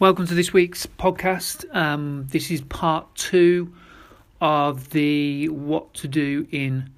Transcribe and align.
Welcome 0.00 0.26
to 0.26 0.34
this 0.34 0.52
week's 0.52 0.86
podcast. 0.86 1.64
Um, 1.74 2.26
this 2.28 2.50
is 2.50 2.60
part 2.62 3.14
two 3.14 3.72
of 4.40 4.90
the 4.90 5.48
what 5.48 5.94
to 5.94 6.08
do 6.08 6.46
in 6.50 6.90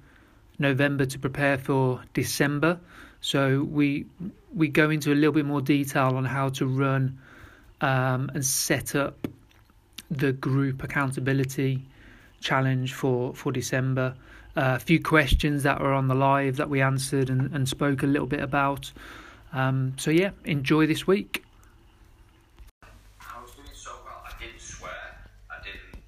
November 0.57 1.05
to 1.05 1.19
prepare 1.19 1.57
for 1.57 2.01
December. 2.13 2.79
So 3.21 3.63
we 3.63 4.05
we 4.53 4.67
go 4.67 4.89
into 4.89 5.13
a 5.13 5.15
little 5.15 5.31
bit 5.31 5.45
more 5.45 5.61
detail 5.61 6.15
on 6.17 6.25
how 6.25 6.49
to 6.49 6.65
run 6.65 7.19
um, 7.81 8.31
and 8.33 8.43
set 8.43 8.95
up 8.95 9.27
the 10.09 10.33
group 10.33 10.83
accountability 10.83 11.85
challenge 12.41 12.93
for 12.93 13.33
for 13.35 13.51
December. 13.51 14.15
Uh, 14.55 14.73
a 14.75 14.79
few 14.79 14.99
questions 14.99 15.61
that 15.63 15.79
were 15.79 15.93
on 15.93 16.07
the 16.07 16.15
live 16.15 16.55
that 16.55 16.67
we 16.67 16.81
answered 16.81 17.29
and, 17.29 17.53
and 17.53 17.69
spoke 17.69 18.01
a 18.01 18.07
little 18.07 18.27
bit 18.27 18.39
about. 18.39 18.91
Um, 19.53 19.93
so 19.97 20.09
yeah, 20.09 20.31
enjoy 20.45 20.87
this 20.87 21.05
week. 21.05 21.43
I 23.21 23.39
was 23.41 23.51
doing 23.53 23.69
so 23.73 23.91
well. 24.03 24.25
I 24.25 24.33
didn't 24.41 24.59
swear. 24.59 24.97
I 25.51 25.61
didn't 25.61 26.01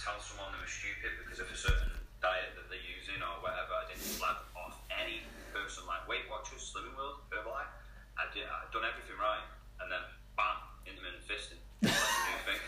tell 0.00 0.16
someone 0.18 0.48
they 0.56 0.60
were 0.64 0.70
stupid 0.70 1.12
because 1.24 1.40
of 1.44 1.48
a 1.52 1.56
certain 1.56 1.92
diet 2.24 2.56
that 2.56 2.66
they're 2.72 2.88
using 2.88 3.20
or 3.20 3.36
whatever. 3.44 3.76
I 3.76 3.84
didn't 3.92 4.00
slag 4.08 4.36
off 4.56 4.80
any 4.88 5.20
person 5.52 5.84
like 5.84 6.08
Weight 6.08 6.24
Watchers, 6.32 6.64
Slimming 6.64 6.96
World, 6.96 7.20
Herbalife. 7.28 7.68
I 8.16 8.24
did. 8.32 8.48
I'd 8.48 8.72
done 8.72 8.88
everything 8.88 9.20
right, 9.20 9.44
and 9.84 9.92
then 9.92 10.00
bam, 10.40 10.56
intermittent 10.88 11.20
fisting. 11.28 11.60
That's 11.84 12.00
a 12.00 12.20
new 12.32 12.40
thing. 12.48 12.60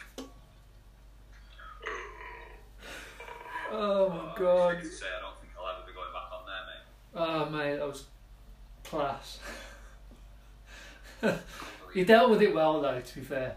Oh 3.73 4.09
my 4.13 4.17
Oh, 4.17 4.26
god. 4.39 4.85
say, 4.85 5.07
I 5.17 5.21
don't 5.21 5.39
think 5.41 5.53
I'll 5.59 5.69
ever 5.69 5.87
be 5.87 5.93
going 5.93 6.13
back 6.13 6.31
on 6.33 6.47
there, 6.47 6.65
mate. 6.67 6.85
Oh 7.15 7.51
mate, 7.51 7.77
that 7.77 7.87
was 7.87 8.05
class. 8.85 9.39
you 11.95 12.05
dealt 12.05 12.31
with 12.31 12.43
it 12.43 12.55
well 12.55 12.81
though, 12.81 13.01
to 13.01 13.15
be 13.15 13.21
fair. 13.23 13.57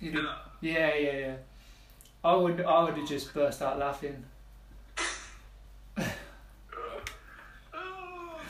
You 0.00 0.12
did. 0.12 0.24
Yeah. 0.24 0.36
Yeah, 0.60 0.94
yeah, 0.94 1.18
yeah. 1.18 1.34
I 2.24 2.34
would, 2.34 2.60
I 2.62 2.84
would 2.84 2.96
have 2.96 3.08
just 3.08 3.34
burst 3.34 3.62
out 3.62 3.78
laughing. 3.78 4.24
Oh 7.74 8.40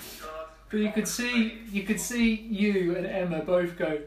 But 0.70 0.78
you 0.80 0.92
could 0.92 1.08
see, 1.08 1.58
you 1.70 1.82
could 1.82 2.00
see 2.00 2.34
you 2.34 2.96
and 2.96 3.06
Emma 3.06 3.42
both 3.42 3.76
go. 3.76 4.00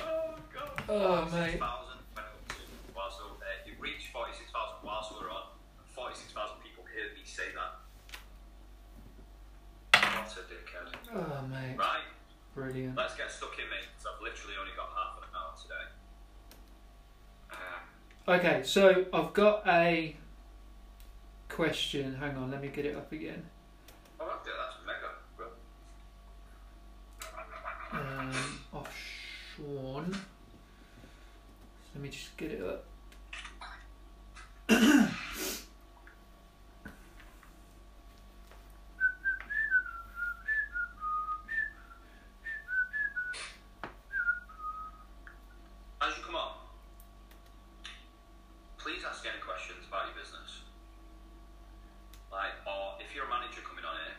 Oh 0.00 0.34
God. 0.54 0.83
Oh, 0.94 1.24
mate. 1.34 1.58
46,000 1.58 1.98
went 2.14 2.26
whilst 2.94 3.18
we 3.18 3.26
there. 3.42 3.58
It 3.66 3.74
reached 3.80 4.12
46,000 4.12 4.76
whilst 4.84 5.10
we 5.12 5.18
were 5.26 5.30
on. 5.34 5.50
and 5.78 5.86
46,000 5.90 6.62
people 6.62 6.84
heard 6.86 7.18
me 7.18 7.24
say 7.24 7.50
that. 7.54 7.82
What 9.94 10.30
a 10.30 10.42
dickhead. 10.46 10.94
Oh 11.14 11.46
mate, 11.48 11.76
Right, 11.76 12.06
brilliant. 12.54 12.96
let's 12.96 13.16
get 13.16 13.30
stuck 13.30 13.58
in, 13.58 13.68
mate. 13.70 13.86
'cause 13.96 14.06
I've 14.14 14.22
literally 14.22 14.54
only 14.60 14.72
got 14.76 14.90
half 14.94 15.18
an 15.18 15.24
hour 15.34 15.54
today. 15.60 15.86
Um, 17.50 18.38
Okay, 18.38 18.62
so 18.64 19.04
I've 19.12 19.32
got 19.32 19.66
a 19.66 20.16
question. 21.48 22.14
Hang 22.16 22.36
on, 22.36 22.50
let 22.52 22.60
me 22.62 22.68
get 22.68 22.86
it 22.86 22.94
up 22.96 23.10
again. 23.12 23.44
oh, 24.20 24.26
that's, 24.26 24.46
that's 24.46 24.76
mega. 24.86 25.10
bro. 25.36 25.48
um, 27.92 28.60
off 28.72 28.94
Sean. 29.56 30.16
Let 31.94 32.02
me 32.02 32.08
just 32.08 32.36
get 32.36 32.50
it 32.50 32.60
up. 32.62 32.86
As 46.02 46.16
you 46.18 46.22
come 46.26 46.34
on, 46.34 46.52
please 48.76 49.02
ask 49.08 49.24
any 49.24 49.40
questions 49.40 49.86
about 49.88 50.06
your 50.10 50.16
business. 50.18 50.62
Like, 52.32 52.52
or 52.66 52.98
if 52.98 53.14
you're 53.14 53.24
a 53.24 53.28
manager 53.30 53.62
coming 53.62 53.84
on 53.86 53.94
here, 54.02 54.18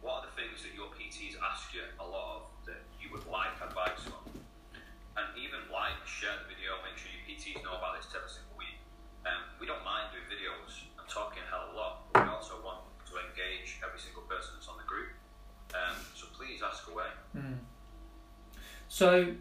what 0.00 0.22
are 0.22 0.26
the 0.30 0.34
things 0.38 0.62
that 0.62 0.72
your 0.72 0.88
PTs 0.94 1.34
ask 1.42 1.74
you 1.74 1.82
a 1.98 2.06
lot 2.06 2.36
of 2.36 2.42
that 2.70 2.80
you 3.02 3.10
would 3.12 3.26
like 3.26 3.52
advice 3.60 4.06
on? 4.06 4.24
And 5.18 5.26
even 5.36 5.60
like, 5.68 5.98
share 6.06 6.32
the 6.40 6.48
video, 6.48 6.78
make 6.86 6.96
sure 6.96 7.12
your 7.12 7.24
PTs 7.28 7.60
know 7.60 7.76
about 7.76 7.98
this 8.00 8.08
every 8.14 8.30
single 8.30 8.56
week. 8.56 8.78
Um, 9.28 9.42
we 9.60 9.68
don't 9.68 9.84
mind 9.84 10.08
doing 10.14 10.24
videos 10.30 10.88
and 10.96 11.04
talking 11.10 11.44
a 11.44 11.48
hell 11.50 11.68
of 11.68 11.74
a 11.74 11.76
lot, 11.76 12.08
but 12.14 12.24
we 12.24 12.30
also 12.32 12.56
want 12.64 12.86
to 13.10 13.20
engage 13.20 13.76
every 13.84 14.00
single 14.00 14.24
person 14.24 14.56
that's 14.56 14.70
on 14.70 14.80
the 14.80 14.88
group. 14.88 15.12
Um, 15.76 15.98
so 16.16 16.30
please 16.32 16.64
ask 16.64 16.88
away. 16.88 17.10
Hmm. 17.36 17.60
So, 19.00 19.32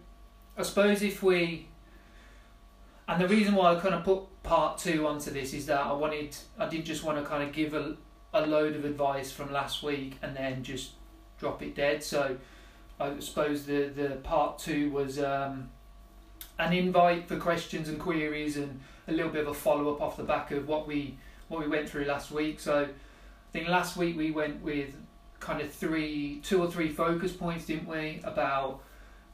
I 0.58 0.64
suppose 0.64 1.02
if 1.02 1.22
we, 1.22 1.68
and 3.10 3.22
the 3.22 3.28
reason 3.28 3.56
why 3.56 3.76
I 3.76 3.80
kind 3.82 3.94
of 3.94 4.06
put 4.06 4.42
part 4.42 4.78
two 4.78 5.06
onto 5.06 5.32
this 5.32 5.54
is 5.54 5.66
that 5.66 5.82
I 5.86 5.92
wanted, 5.92 6.34
I 6.58 6.70
did 6.70 6.86
just 6.86 7.04
want 7.04 7.18
to 7.18 7.26
kind 7.26 7.44
of 7.44 7.52
give 7.52 7.74
a, 7.74 7.98
a 8.34 8.46
load 8.46 8.78
of 8.78 8.86
advice 8.86 9.34
from 9.34 9.52
last 9.52 9.84
week 9.84 10.18
and 10.22 10.34
then 10.34 10.64
just 10.64 10.92
drop 11.40 11.62
it 11.62 11.76
dead. 11.76 12.02
So, 12.02 12.38
I 13.02 13.20
suppose 13.20 13.66
the 13.66 13.92
the 13.94 14.16
part 14.24 14.60
two 14.60 14.92
was 14.92 15.20
um, 15.20 15.70
an 16.58 16.72
invite 16.72 17.28
for 17.28 17.36
questions 17.36 17.90
and 17.90 18.00
queries 18.00 18.56
and 18.56 18.80
a 19.10 19.12
little 19.12 19.30
bit 19.30 19.42
of 19.42 19.50
a 19.50 19.54
follow 19.54 19.94
up 19.94 20.02
off 20.02 20.16
the 20.16 20.24
back 20.24 20.52
of 20.52 20.70
what 20.70 20.88
we 20.88 21.18
what 21.50 21.60
we 21.60 21.68
went 21.68 21.90
through 21.90 22.06
last 22.06 22.32
week. 22.32 22.62
So, 22.62 22.84
I 22.84 23.52
think 23.52 23.68
last 23.68 23.98
week 23.98 24.16
we 24.16 24.32
went 24.32 24.64
with 24.64 24.96
kind 25.42 25.60
of 25.60 25.70
three, 25.70 26.40
two 26.46 26.64
or 26.64 26.72
three 26.72 26.88
focus 26.88 27.34
points, 27.34 27.66
didn't 27.66 27.90
we? 27.90 28.22
About 28.24 28.84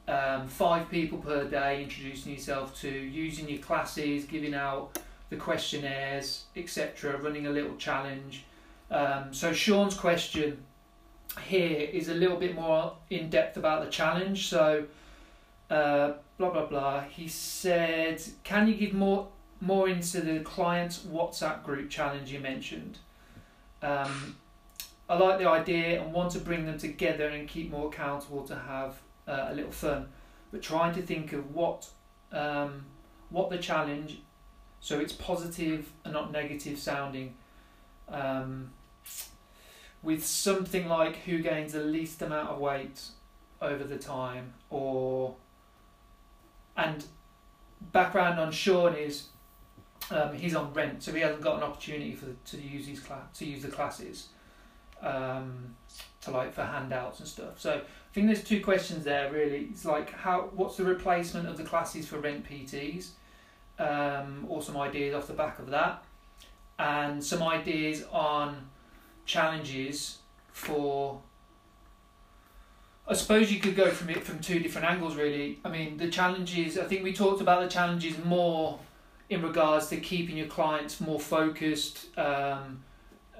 um, 0.08 0.46
five 0.46 0.88
people 0.90 1.18
per 1.18 1.44
day 1.44 1.82
introducing 1.82 2.32
yourself 2.32 2.78
to, 2.80 2.88
using 2.88 3.48
your 3.48 3.58
classes, 3.58 4.24
giving 4.24 4.54
out 4.54 4.98
the 5.30 5.36
questionnaires, 5.36 6.44
etc., 6.56 7.16
running 7.18 7.46
a 7.46 7.50
little 7.50 7.76
challenge. 7.76 8.44
Um, 8.90 9.34
so 9.34 9.52
Sean's 9.52 9.94
question 9.94 10.64
here 11.42 11.80
is 11.80 12.08
a 12.08 12.14
little 12.14 12.36
bit 12.36 12.54
more 12.54 12.96
in 13.10 13.28
depth 13.28 13.56
about 13.56 13.84
the 13.84 13.90
challenge. 13.90 14.48
So 14.48 14.84
uh, 15.70 16.12
blah 16.38 16.50
blah 16.50 16.66
blah. 16.66 17.00
He 17.02 17.28
said, 17.28 18.22
"Can 18.44 18.68
you 18.68 18.74
give 18.74 18.92
more 18.92 19.28
more 19.60 19.88
into 19.88 20.20
the 20.20 20.40
client's 20.40 20.98
WhatsApp 21.00 21.64
group 21.64 21.90
challenge 21.90 22.30
you 22.30 22.38
mentioned?" 22.38 22.98
Um, 23.82 24.36
I 25.08 25.16
like 25.16 25.38
the 25.38 25.48
idea 25.48 26.02
and 26.02 26.12
want 26.12 26.32
to 26.32 26.40
bring 26.40 26.66
them 26.66 26.78
together 26.78 27.28
and 27.28 27.48
keep 27.48 27.70
more 27.70 27.88
accountable 27.88 28.42
to 28.44 28.56
have 28.56 28.96
uh, 29.26 29.48
a 29.50 29.54
little 29.54 29.72
fun, 29.72 30.08
but 30.50 30.62
trying 30.62 30.94
to 30.94 31.02
think 31.02 31.32
of 31.32 31.54
what 31.54 31.88
um, 32.32 32.84
what 33.30 33.50
the 33.50 33.58
challenge, 33.58 34.20
so 34.80 35.00
it's 35.00 35.12
positive 35.12 35.90
and 36.04 36.12
not 36.12 36.32
negative 36.32 36.78
sounding. 36.78 37.34
Um, 38.08 38.70
with 40.02 40.24
something 40.24 40.88
like 40.88 41.16
who 41.22 41.38
gains 41.38 41.72
the 41.72 41.80
least 41.80 42.22
amount 42.22 42.50
of 42.50 42.58
weight 42.60 43.02
over 43.60 43.82
the 43.82 43.98
time, 43.98 44.52
or 44.70 45.34
and 46.76 47.04
background 47.92 48.38
on 48.38 48.52
Sean 48.52 48.94
is 48.94 49.28
um, 50.10 50.34
he's 50.34 50.54
on 50.54 50.72
rent, 50.72 51.02
so 51.02 51.12
he 51.12 51.20
hasn't 51.20 51.42
got 51.42 51.56
an 51.56 51.62
opportunity 51.64 52.14
for 52.14 52.26
to 52.50 52.60
use 52.60 52.86
his 52.86 53.00
class 53.00 53.38
to 53.38 53.44
use 53.44 53.62
the 53.62 53.68
classes 53.68 54.28
um, 55.02 55.74
to 56.20 56.30
like 56.30 56.52
for 56.52 56.62
handouts 56.62 57.20
and 57.20 57.28
stuff. 57.28 57.60
So 57.60 57.80
think 58.16 58.28
there's 58.28 58.42
two 58.42 58.62
questions 58.62 59.04
there 59.04 59.30
really. 59.30 59.68
It's 59.70 59.84
like 59.84 60.10
how 60.10 60.48
what's 60.54 60.78
the 60.78 60.84
replacement 60.84 61.46
of 61.46 61.58
the 61.58 61.64
classes 61.64 62.08
for 62.08 62.18
rent 62.18 62.48
PTs, 62.48 63.10
um, 63.78 64.46
or 64.48 64.62
some 64.62 64.74
ideas 64.78 65.14
off 65.14 65.26
the 65.26 65.34
back 65.34 65.58
of 65.58 65.68
that, 65.68 66.02
and 66.78 67.22
some 67.22 67.42
ideas 67.42 68.04
on 68.10 68.70
challenges 69.26 70.18
for. 70.50 71.20
I 73.06 73.12
suppose 73.12 73.52
you 73.52 73.60
could 73.60 73.76
go 73.76 73.90
from 73.90 74.08
it 74.08 74.24
from 74.24 74.40
two 74.40 74.60
different 74.60 74.90
angles 74.90 75.14
really. 75.14 75.58
I 75.62 75.68
mean 75.68 75.98
the 75.98 76.08
challenges. 76.08 76.78
I 76.78 76.84
think 76.84 77.04
we 77.04 77.12
talked 77.12 77.42
about 77.42 77.60
the 77.60 77.68
challenges 77.68 78.16
more 78.24 78.78
in 79.28 79.42
regards 79.42 79.88
to 79.88 79.98
keeping 79.98 80.38
your 80.38 80.46
clients 80.46 81.02
more 81.02 81.20
focused. 81.20 82.16
Um, 82.18 82.82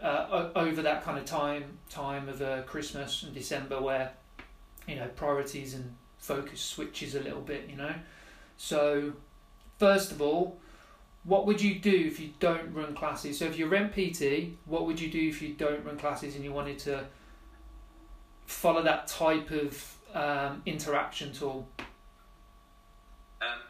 uh, 0.03 0.51
over 0.55 0.83
that 0.83 1.03
kind 1.03 1.19
of 1.19 1.25
time 1.25 1.65
time 1.89 2.29
of 2.29 2.43
uh, 2.43 2.61
Christmas 2.65 3.23
and 3.23 3.33
December 3.33 3.81
where 3.81 4.13
you 4.87 4.97
know 4.97 5.09
priorities 5.17 5.75
and 5.75 5.95
focus 6.19 6.61
switches 6.61 7.15
a 7.15 7.21
little 7.21 7.41
bit 7.41 7.69
you 7.69 7.77
know 7.77 7.95
so 8.57 9.13
first 9.79 10.13
of 10.13 10.21
all 10.21 10.59
what 11.25 11.47
would 11.47 11.61
you 11.61 11.79
do 11.79 12.05
if 12.07 12.19
you 12.21 12.31
don't 12.39 12.73
run 12.73 12.95
classes 12.95 13.39
so 13.39 13.45
if 13.45 13.59
you're 13.59 13.69
rent 13.69 13.93
PT 13.93 14.57
what 14.65 14.87
would 14.87 15.01
you 15.01 15.11
do 15.11 15.29
if 15.29 15.43
you 15.43 15.53
don't 15.55 15.85
run 15.85 15.99
classes 15.99 16.35
and 16.35 16.45
you 16.45 16.53
wanted 16.53 16.79
to 16.79 17.05
follow 18.47 18.83
that 18.83 19.07
type 19.07 19.51
of 19.51 19.97
um, 20.15 20.63
interaction 20.67 21.33
tool 21.33 21.69
Um, 23.43 23.61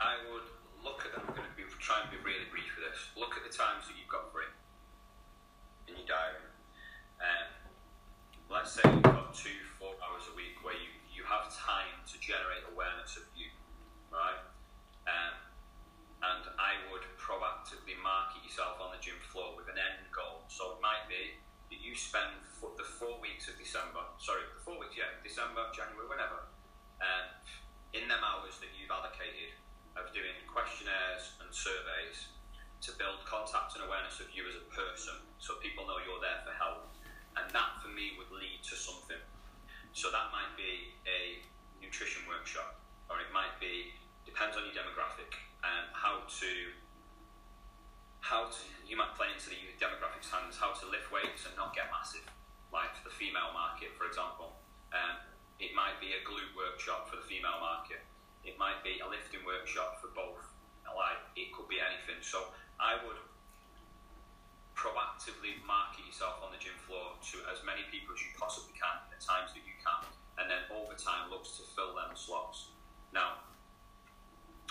I 0.00 0.14
would 0.30 0.46
look 0.84 1.02
at. 1.06 1.18
I'm 1.18 1.26
going 1.34 1.48
to 1.48 1.56
be 1.56 1.64
try 1.80 2.00
and 2.00 2.10
be 2.10 2.16
really 2.22 2.46
brief 2.50 2.70
with 2.78 2.86
this. 2.86 3.00
Look 3.18 3.34
at 3.36 3.42
the 3.42 3.50
times 3.50 3.88
that 3.88 3.98
you've 3.98 4.08
got 4.08 4.30
free 4.32 4.46
in 5.88 5.96
your 5.96 6.06
diary. 6.06 6.38
Um, 7.18 7.50
generate 12.24 12.64
awareness 12.72 13.20
of 13.20 13.28
you, 13.36 13.52
right? 14.08 14.40
Um, 15.04 15.36
and 16.24 16.44
I 16.56 16.80
would 16.88 17.04
proactively 17.20 18.00
market 18.00 18.40
yourself 18.40 18.80
on 18.80 18.96
the 18.96 19.00
gym 19.04 19.20
floor 19.28 19.52
with 19.52 19.68
an 19.68 19.76
end 19.76 20.08
goal. 20.08 20.48
So 20.48 20.76
it 20.76 20.80
might 20.80 21.04
be 21.04 21.36
that 21.68 21.80
you 21.84 21.92
spend 21.92 22.40
the 22.60 22.88
four 22.96 23.20
weeks 23.20 23.44
of 23.52 23.60
December, 23.60 24.00
sorry, 24.16 24.48
the 24.56 24.64
four 24.64 24.80
weeks, 24.80 24.96
yeah, 24.96 25.12
December, 25.20 25.68
January, 25.76 26.08
whenever, 26.08 26.48
um, 27.04 27.28
in 27.92 28.08
them 28.08 28.24
hours 28.24 28.56
that 28.64 28.72
you've 28.72 28.88
allocated 28.88 29.52
of 29.94 30.08
doing 30.16 30.34
questionnaires 30.48 31.36
and 31.44 31.52
surveys 31.52 32.32
to 32.82 32.90
build 32.96 33.20
contact 33.28 33.76
and 33.76 33.84
awareness 33.84 34.18
of 34.18 34.32
you 34.32 34.48
as 34.48 34.56
a 34.56 34.66
person 34.72 35.16
so 35.38 35.60
people 35.60 35.84
know 35.84 36.00
you're 36.00 36.20
there 36.24 36.40
for 36.42 36.56
help. 36.56 36.88
And 37.36 37.46
that 37.52 37.80
for 37.84 37.92
me 37.92 38.16
would 38.16 38.32
lead 38.32 38.64
to 38.70 38.74
something. 38.76 39.20
So 39.92 40.10
that 40.10 40.32
might 40.34 40.52
be 40.58 40.96
a 41.06 41.44
nutrition 41.84 42.24
workshop, 42.24 42.80
or 43.12 43.20
it 43.20 43.28
might 43.36 43.52
be, 43.60 43.92
depends 44.24 44.56
on 44.56 44.64
your 44.64 44.72
demographic, 44.72 45.36
and 45.60 45.92
how 45.92 46.24
to 46.40 46.50
how 48.24 48.48
to 48.48 48.64
you 48.88 48.96
might 48.96 49.12
play 49.20 49.28
into 49.28 49.52
the 49.52 49.60
demographics 49.76 50.32
hands 50.32 50.56
how 50.56 50.72
to 50.72 50.88
lift 50.88 51.12
weights 51.12 51.44
and 51.44 51.52
not 51.60 51.76
get 51.76 51.92
massive 51.92 52.24
like 52.72 52.88
for 52.96 53.04
the 53.04 53.14
female 53.14 53.52
market 53.52 53.92
for 54.00 54.08
example. 54.08 54.56
Um, 54.96 55.20
it 55.60 55.76
might 55.76 56.00
be 56.00 56.16
a 56.16 56.20
glute 56.24 56.50
workshop 56.56 57.06
for 57.06 57.20
the 57.20 57.26
female 57.28 57.60
market. 57.60 58.00
It 58.42 58.56
might 58.56 58.80
be 58.82 58.98
a 59.04 59.06
lifting 59.06 59.44
workshop 59.44 60.00
for 60.00 60.08
both. 60.16 60.40
Like 60.88 61.20
it 61.36 61.52
could 61.52 61.68
be 61.68 61.78
anything. 61.82 62.22
So 62.24 62.54
i 62.80 62.98
would 63.06 63.20
proactively 64.74 65.62
market 65.62 66.02
yourself 66.02 66.42
on 66.42 66.50
the 66.50 66.58
gym 66.58 66.74
floor 66.82 67.14
to 67.30 67.36
as 67.48 67.62
many 67.62 67.86
people 67.94 68.12
as 68.14 68.20
you 68.20 68.34
possibly 68.34 68.74
can 68.74 68.98
at 69.14 69.22
times 69.22 69.54
that 69.54 69.62
you 69.62 69.76
can 69.78 70.02
and 70.38 70.50
then 70.50 70.62
over 70.70 70.94
time 70.94 71.30
looks 71.30 71.56
to 71.56 71.62
fill 71.74 71.94
them 71.94 72.14
slots 72.14 72.74
now 73.12 73.44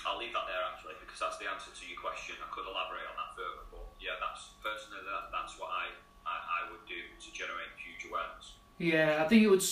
I'll 0.06 0.20
leave 0.20 0.34
that 0.34 0.48
there 0.48 0.64
actually 0.68 1.00
because 1.00 1.20
that's 1.20 1.38
the 1.40 1.48
answer 1.48 1.72
to 1.72 1.84
your 1.88 2.00
question. 2.00 2.36
I 2.44 2.48
could 2.52 2.68
elaborate 2.68 3.08
on 3.08 3.16
that 3.16 3.32
further, 3.36 3.64
but 3.72 3.88
yeah, 4.00 4.20
that's 4.20 4.52
personally 4.60 5.04
that, 5.08 5.32
that's 5.32 5.56
what 5.60 5.72
I, 5.72 5.96
I, 6.28 6.36
I 6.36 6.72
would 6.72 6.84
do 6.88 7.00
to 7.00 7.28
generate 7.32 7.72
huge 7.80 8.10
awareness. 8.10 8.60
Yeah, 8.78 9.24
I 9.24 9.28
think 9.28 9.44
it 9.44 9.50
would 9.50 9.64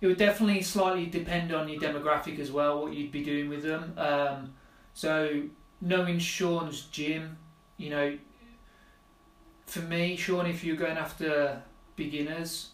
it 0.00 0.06
would 0.06 0.16
definitely 0.16 0.62
slightly 0.62 1.06
depend 1.06 1.52
on 1.52 1.68
your 1.68 1.80
demographic 1.80 2.38
as 2.38 2.50
well, 2.50 2.80
what 2.80 2.94
you'd 2.94 3.12
be 3.12 3.22
doing 3.22 3.50
with 3.50 3.62
them. 3.62 3.92
Um, 3.98 4.54
so 4.94 5.42
knowing 5.80 6.18
Sean's 6.18 6.82
gym, 6.86 7.36
you 7.76 7.90
know, 7.90 8.18
for 9.66 9.80
me, 9.80 10.16
Sean, 10.16 10.46
if 10.46 10.64
you're 10.64 10.76
going 10.76 10.96
after 10.96 11.62
beginners 11.96 12.70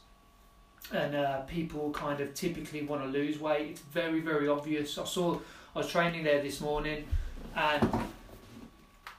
and 0.92 1.14
uh, 1.14 1.40
people 1.42 1.90
kind 1.90 2.20
of 2.20 2.34
typically 2.34 2.82
want 2.82 3.02
to 3.02 3.08
lose 3.08 3.38
weight, 3.38 3.70
it's 3.70 3.80
very 3.80 4.20
very 4.20 4.48
obvious. 4.48 4.98
I 4.98 5.04
saw 5.04 5.38
I 5.74 5.78
was 5.78 5.88
training 5.88 6.24
there 6.24 6.42
this 6.42 6.60
morning, 6.60 7.04
and 7.54 7.88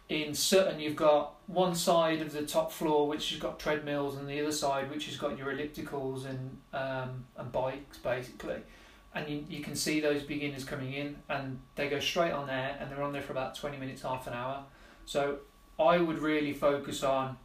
in 0.09 0.33
Sutton 0.33 0.79
you've 0.79 0.95
got 0.95 1.33
one 1.47 1.75
side 1.75 2.21
of 2.21 2.31
the 2.31 2.45
top 2.45 2.71
floor 2.71 3.07
which 3.07 3.31
has 3.31 3.39
got 3.39 3.59
treadmills, 3.59 4.17
and 4.17 4.27
the 4.27 4.41
other 4.41 4.51
side 4.51 4.89
which 4.89 5.05
has 5.05 5.17
got 5.17 5.37
your 5.37 5.53
ellipticals 5.53 6.25
and 6.25 6.57
um, 6.73 7.25
and 7.37 7.51
bikes 7.51 7.97
basically. 7.97 8.61
And 9.15 9.27
you, 9.27 9.45
you 9.49 9.63
can 9.63 9.75
see 9.75 9.99
those 9.99 10.21
beginners 10.21 10.63
coming 10.63 10.93
in, 10.93 11.15
and 11.27 11.59
they 11.75 11.89
go 11.89 11.99
straight 11.99 12.33
on 12.33 12.45
there, 12.45 12.77
and 12.79 12.91
they're 12.91 13.01
on 13.01 13.13
there 13.13 13.21
for 13.21 13.31
about 13.31 13.55
twenty 13.55 13.77
minutes, 13.77 14.03
half 14.03 14.27
an 14.27 14.33
hour. 14.33 14.63
So 15.05 15.39
I 15.79 15.97
would 15.97 16.19
really 16.19 16.53
focus 16.53 17.03
on 17.03 17.37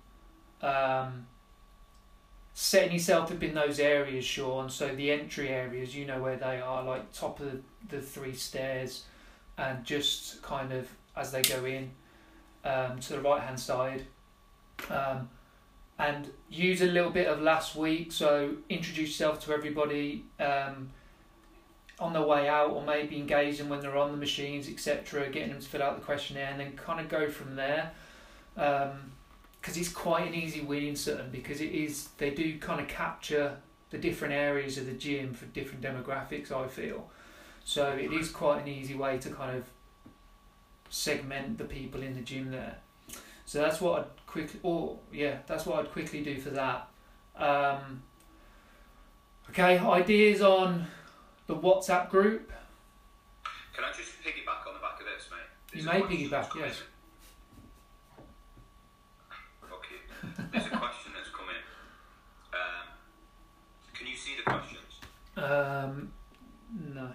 um, 0.60 1.26
setting 2.54 2.92
yourself 2.92 3.32
up 3.32 3.42
in 3.42 3.54
those 3.54 3.78
areas, 3.78 4.24
Sean. 4.24 4.68
So 4.68 4.94
the 4.94 5.10
entry 5.10 5.48
areas, 5.48 5.96
you 5.96 6.04
know 6.04 6.20
where 6.20 6.36
they 6.36 6.60
are, 6.60 6.82
like 6.82 7.12
top 7.12 7.40
of 7.40 7.62
the, 7.88 8.00
three 8.00 8.34
stairs, 8.34 9.04
and 9.58 9.84
just 9.84 10.42
kind 10.42 10.72
of 10.72 10.88
as 11.16 11.32
they 11.32 11.42
go 11.42 11.64
in 11.64 11.90
um, 12.64 12.98
to 13.00 13.14
the 13.14 13.20
right 13.20 13.42
hand 13.42 13.58
side. 13.58 14.04
Um, 14.90 15.28
and 15.98 16.30
use 16.50 16.80
a 16.80 16.86
little 16.86 17.10
bit 17.10 17.28
of 17.28 17.40
last 17.40 17.76
week, 17.76 18.12
so 18.12 18.56
introduce 18.68 19.10
yourself 19.10 19.44
to 19.44 19.52
everybody 19.52 20.24
um, 20.40 20.90
on 22.00 22.12
their 22.12 22.22
way 22.22 22.48
out, 22.48 22.70
or 22.70 22.82
maybe 22.82 23.16
engage 23.16 23.58
them 23.58 23.68
when 23.68 23.80
they're 23.80 23.96
on 23.96 24.10
the 24.10 24.16
machines, 24.16 24.68
etc. 24.68 25.28
Getting 25.30 25.50
them 25.50 25.60
to 25.60 25.68
fill 25.68 25.82
out 25.82 25.98
the 25.98 26.04
questionnaire, 26.04 26.48
and 26.50 26.60
then 26.60 26.72
kind 26.72 26.98
of 26.98 27.08
go 27.08 27.28
from 27.28 27.54
there. 27.54 27.92
Um, 28.56 29.12
because 29.62 29.76
it's 29.76 29.88
quite 29.88 30.26
an 30.26 30.34
easy 30.34 30.60
win 30.60 30.82
in 30.82 30.96
Sutton 30.96 31.28
because 31.30 31.60
it 31.60 31.70
is 31.70 32.08
they 32.18 32.30
do 32.30 32.58
kind 32.58 32.80
of 32.80 32.88
capture 32.88 33.56
the 33.90 33.98
different 33.98 34.34
areas 34.34 34.76
of 34.76 34.86
the 34.86 34.92
gym 34.92 35.32
for 35.32 35.46
different 35.46 35.82
demographics. 35.82 36.50
I 36.50 36.66
feel 36.66 37.08
so 37.64 37.92
it 37.92 38.12
is 38.12 38.28
quite 38.28 38.62
an 38.62 38.68
easy 38.68 38.96
way 38.96 39.18
to 39.18 39.30
kind 39.30 39.56
of 39.56 39.64
segment 40.90 41.58
the 41.58 41.64
people 41.64 42.02
in 42.02 42.14
the 42.14 42.20
gym 42.20 42.50
there. 42.50 42.78
So 43.46 43.60
that's 43.60 43.80
what 43.80 44.00
I'd 44.00 44.26
quickly, 44.26 44.58
or 44.64 44.98
yeah, 45.12 45.38
that's 45.46 45.64
what 45.64 45.78
I'd 45.78 45.92
quickly 45.92 46.24
do 46.24 46.40
for 46.40 46.50
that. 46.50 46.88
Um, 47.36 48.02
okay, 49.50 49.78
ideas 49.78 50.42
on 50.42 50.86
the 51.46 51.54
WhatsApp 51.54 52.10
group. 52.10 52.50
Can 53.74 53.84
I 53.84 53.88
just 53.96 54.10
piggyback 54.24 54.66
on 54.66 54.74
the 54.74 54.80
back 54.80 54.98
of 54.98 55.06
this, 55.06 55.28
mate? 55.30 55.38
There's 55.72 55.84
you 55.84 56.08
may 56.08 56.16
piggyback, 56.16 56.54
yes. 56.56 56.82
There's 60.52 60.66
a 60.66 60.76
question 60.76 61.12
that's 61.16 61.30
come 61.30 61.48
in. 61.48 61.62
Um, 62.52 62.86
can 63.94 64.06
you 64.06 64.16
see 64.32 64.40
the 64.40 64.48
questions? 64.48 64.92
Um, 65.36 66.12
no. 66.72 67.12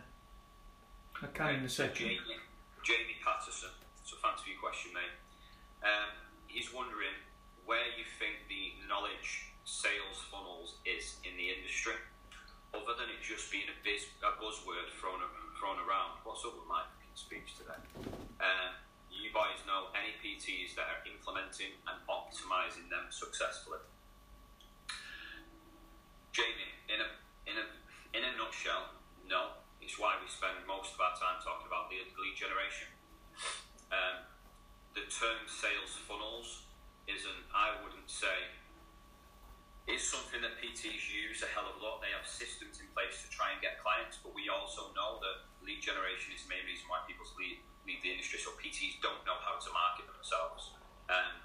I 1.21 1.27
can 1.33 1.55
in 1.55 1.65
a 1.65 1.69
second. 1.69 1.97
Jamie, 1.97 2.37
Jamie 2.85 3.17
Patterson. 3.25 3.73
So 4.05 4.17
thanks 4.21 4.45
for 4.45 4.49
your 4.49 4.61
question, 4.61 4.93
mate. 4.93 5.17
Um, 5.81 6.13
he's 6.45 6.69
wondering 6.73 7.17
where 7.65 7.89
you 7.97 8.05
think 8.21 8.45
the 8.47 8.77
knowledge 8.85 9.49
sales 9.65 10.21
funnels 10.29 10.77
is 10.85 11.17
in 11.25 11.33
the 11.35 11.49
industry, 11.49 11.97
other 12.71 12.93
than 12.95 13.09
it 13.09 13.19
just 13.25 13.49
being 13.49 13.67
a, 13.67 13.77
biz, 13.81 14.05
a 14.21 14.37
buzzword 14.37 14.93
thrown 15.01 15.19
thrown 15.57 15.81
around. 15.81 16.21
What's 16.21 16.45
up 16.45 16.53
with 16.53 16.69
my 16.69 16.85
speech 17.17 17.57
today? 17.57 17.81
Um, 18.37 18.77
you 19.09 19.33
guys 19.33 19.57
know 19.65 19.89
any 19.97 20.13
PTs 20.21 20.77
that 20.77 20.85
are 20.85 21.01
implementing 21.09 21.73
and 21.89 21.97
optimizing 22.05 22.85
them 22.93 23.09
successfully. 23.09 23.81
Jamie, 26.37 26.69
in 26.85 27.01
a 27.01 27.09
in 27.49 27.57
a 27.57 27.65
in 28.13 28.21
a 28.23 28.31
nutshell, 28.37 28.93
no. 29.25 29.57
It's 29.81 29.97
why 29.97 30.17
we 30.21 30.27
spend 30.29 30.61
most 30.67 30.93
of 30.93 30.99
our 30.99 31.17
time 31.17 31.41
talking 31.41 31.65
about 31.65 31.89
lead, 31.89 32.09
lead 32.17 32.35
generation. 32.35 32.89
Um, 33.89 34.25
the 34.93 35.05
term 35.09 35.45
sales 35.47 35.95
funnels 36.09 36.67
isn't, 37.07 37.41
I 37.53 37.77
wouldn't 37.81 38.09
say, 38.09 38.51
is 39.87 40.03
PTs 40.77 41.09
use 41.09 41.41
a 41.41 41.49
hell 41.57 41.65
of 41.65 41.73
a 41.73 41.81
lot. 41.81 42.05
They 42.05 42.13
have 42.13 42.21
systems 42.29 42.77
in 42.77 42.85
place 42.93 43.25
to 43.25 43.27
try 43.33 43.49
and 43.49 43.57
get 43.57 43.81
clients, 43.81 44.21
but 44.21 44.37
we 44.37 44.45
also 44.45 44.93
know 44.93 45.17
that 45.25 45.49
lead 45.65 45.81
generation 45.81 46.37
is 46.37 46.45
the 46.45 46.53
main 46.53 46.61
reason 46.69 46.85
why 46.85 47.01
people 47.09 47.25
lead 47.33 47.65
lead 47.89 48.03
the 48.03 48.13
industry, 48.13 48.37
so 48.37 48.51
PTs 48.59 48.99
don't 48.99 49.23
know 49.23 49.39
how 49.41 49.55
to 49.57 49.69
market 49.71 50.05
themselves. 50.11 50.75
Um, 51.07 51.39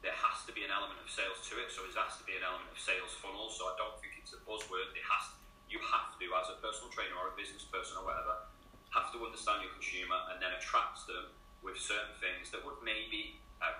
there 0.00 0.16
has 0.16 0.40
to 0.48 0.56
be 0.56 0.64
an 0.64 0.72
element 0.72 0.96
of 0.98 1.06
sales 1.12 1.36
to 1.52 1.60
it, 1.60 1.68
so 1.68 1.84
there 1.84 2.00
has 2.00 2.16
to 2.16 2.24
be 2.24 2.32
an 2.34 2.42
element 2.42 2.72
of 2.72 2.80
sales 2.80 3.12
funnel. 3.20 3.52
So 3.52 3.68
I 3.68 3.76
don't 3.76 4.00
think 4.00 4.16
it's 4.16 4.32
a 4.32 4.40
buzzword. 4.40 4.96
It 4.96 5.04
has, 5.04 5.36
you 5.68 5.84
have 5.84 6.16
to, 6.16 6.24
as 6.32 6.48
a 6.48 6.56
personal 6.64 6.88
trainer 6.88 7.12
or 7.12 7.30
a 7.30 7.36
business 7.36 7.68
person 7.68 8.00
or 8.00 8.08
whatever, 8.08 8.48
have 8.96 9.12
to 9.12 9.20
understand 9.20 9.68
your 9.68 9.76
consumer 9.76 10.16
and 10.32 10.40
then 10.40 10.56
attract 10.56 11.04
them 11.04 11.28
with 11.60 11.76
certain 11.76 12.16
things 12.16 12.48
that 12.56 12.64
would 12.64 12.80
maybe 12.80 13.36
uh, 13.60 13.76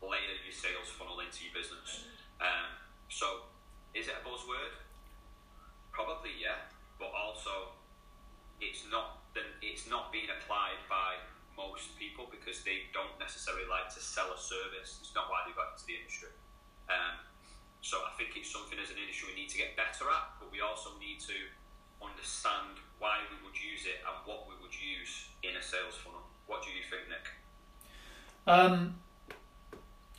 layer 0.00 0.32
your 0.40 0.56
sales 0.56 0.88
funnel 0.96 1.20
into 1.20 1.44
your 1.44 1.52
business. 1.52 2.08
Um, 2.40 2.81
so, 3.12 3.52
is 3.92 4.08
it 4.08 4.16
a 4.16 4.24
buzzword? 4.24 4.72
Probably, 5.92 6.32
yeah, 6.40 6.72
but 6.96 7.12
also 7.12 7.76
it's 8.56 8.88
not 8.88 9.20
it's 9.60 9.84
not 9.88 10.08
being 10.12 10.32
applied 10.32 10.80
by 10.88 11.20
most 11.52 11.92
people 12.00 12.28
because 12.32 12.64
they 12.64 12.88
don't 12.96 13.12
necessarily 13.20 13.68
like 13.68 13.92
to 13.92 14.00
sell 14.00 14.32
a 14.32 14.40
service. 14.40 14.96
It's 15.04 15.12
not 15.12 15.28
why 15.28 15.44
they 15.44 15.52
got 15.52 15.76
into 15.76 15.84
the 15.84 16.00
industry. 16.00 16.32
Um, 16.88 17.20
so 17.84 18.00
I 18.08 18.16
think 18.16 18.32
it's 18.32 18.48
something 18.48 18.80
as 18.80 18.88
an 18.88 18.96
industry 18.96 19.34
we 19.34 19.36
need 19.36 19.52
to 19.52 19.60
get 19.60 19.76
better 19.76 20.08
at, 20.08 20.40
but 20.40 20.48
we 20.48 20.64
also 20.64 20.96
need 20.96 21.20
to 21.28 21.36
understand 22.00 22.80
why 22.96 23.20
we 23.28 23.36
would 23.44 23.58
use 23.58 23.84
it 23.84 24.00
and 24.08 24.16
what 24.24 24.48
we 24.48 24.56
would 24.64 24.72
use 24.72 25.28
in 25.44 25.58
a 25.58 25.62
sales 25.62 26.00
funnel. 26.00 26.24
What 26.48 26.64
do 26.64 26.72
you 26.72 26.80
think, 26.88 27.12
Nick? 27.12 27.26
Um, 28.48 28.96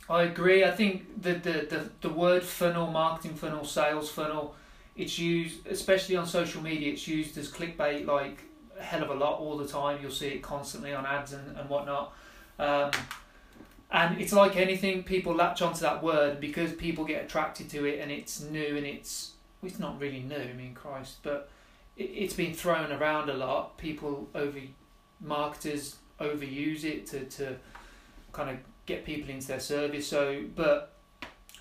I 0.08 0.24
agree. 0.24 0.64
I 0.64 0.70
think 0.70 1.22
the, 1.22 1.34
the, 1.34 1.66
the, 1.68 1.90
the 2.02 2.08
word 2.10 2.42
funnel, 2.42 2.88
marketing 2.88 3.36
funnel, 3.36 3.64
sales 3.64 4.10
funnel, 4.10 4.54
it's 4.96 5.18
used, 5.18 5.66
especially 5.66 6.16
on 6.16 6.26
social 6.26 6.62
media, 6.62 6.92
it's 6.92 7.08
used 7.08 7.36
as 7.38 7.50
clickbait 7.50 8.06
like 8.06 8.42
a 8.78 8.82
hell 8.82 9.02
of 9.02 9.10
a 9.10 9.14
lot 9.14 9.40
all 9.40 9.56
the 9.56 9.66
time. 9.66 9.98
You'll 10.02 10.10
see 10.10 10.28
it 10.28 10.42
constantly 10.42 10.94
on 10.94 11.06
ads 11.06 11.32
and, 11.32 11.56
and 11.56 11.68
whatnot. 11.68 12.12
Um, 12.58 12.90
and 13.90 14.20
it's 14.20 14.32
like 14.32 14.56
anything, 14.56 15.04
people 15.04 15.34
latch 15.34 15.62
onto 15.62 15.80
that 15.80 16.02
word 16.02 16.40
because 16.40 16.72
people 16.72 17.04
get 17.04 17.24
attracted 17.24 17.70
to 17.70 17.84
it 17.86 18.00
and 18.00 18.10
it's 18.10 18.40
new 18.40 18.76
and 18.76 18.86
it's 18.86 19.32
it's 19.62 19.78
not 19.78 19.98
really 19.98 20.20
new. 20.20 20.36
I 20.36 20.52
mean, 20.52 20.74
Christ, 20.74 21.18
but 21.22 21.48
it, 21.96 22.04
it's 22.04 22.34
been 22.34 22.52
thrown 22.52 22.92
around 22.92 23.30
a 23.30 23.34
lot. 23.34 23.78
People 23.78 24.28
over 24.34 24.58
marketers 25.20 25.96
overuse 26.20 26.84
it 26.84 27.06
to 27.06 27.24
to 27.24 27.56
kind 28.32 28.50
of 28.50 28.56
get 28.86 29.04
people 29.04 29.30
into 29.30 29.46
their 29.46 29.60
service. 29.60 30.06
So, 30.06 30.42
but 30.54 30.92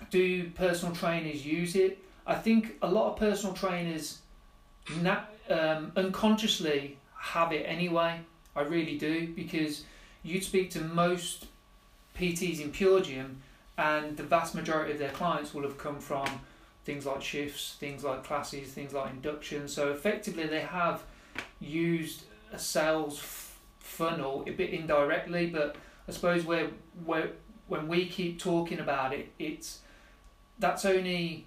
do 0.09 0.49
personal 0.51 0.95
trainers 0.95 1.45
use 1.45 1.75
it? 1.75 1.99
I 2.25 2.35
think 2.35 2.75
a 2.81 2.87
lot 2.89 3.11
of 3.11 3.19
personal 3.19 3.53
trainers 3.53 4.19
na- 5.01 5.23
um, 5.49 5.91
unconsciously 5.95 6.97
have 7.17 7.51
it 7.51 7.65
anyway. 7.67 8.19
I 8.55 8.61
really 8.61 8.97
do 8.97 9.27
because 9.27 9.83
you'd 10.23 10.43
speak 10.43 10.69
to 10.71 10.81
most 10.81 11.47
PTs 12.17 12.61
in 12.61 12.71
Pure 12.71 13.01
Gym, 13.01 13.41
and 13.77 14.15
the 14.15 14.23
vast 14.23 14.53
majority 14.53 14.93
of 14.93 14.99
their 14.99 15.09
clients 15.09 15.53
will 15.53 15.63
have 15.63 15.77
come 15.77 15.99
from 15.99 16.27
things 16.85 17.05
like 17.05 17.21
shifts, 17.21 17.75
things 17.79 18.03
like 18.03 18.23
classes, 18.23 18.71
things 18.71 18.93
like 18.93 19.09
induction. 19.11 19.67
So 19.67 19.91
effectively, 19.91 20.45
they 20.45 20.61
have 20.61 21.03
used 21.59 22.23
a 22.51 22.59
sales 22.59 23.17
f- 23.19 23.57
funnel 23.79 24.43
a 24.47 24.51
bit 24.51 24.69
indirectly, 24.71 25.47
but 25.47 25.75
I 26.07 26.11
suppose 26.11 26.45
where 26.45 26.69
where 27.05 27.31
when 27.67 27.87
we 27.87 28.07
keep 28.07 28.39
talking 28.39 28.79
about 28.79 29.13
it, 29.13 29.29
it's 29.39 29.79
that's 30.59 30.85
only 30.85 31.45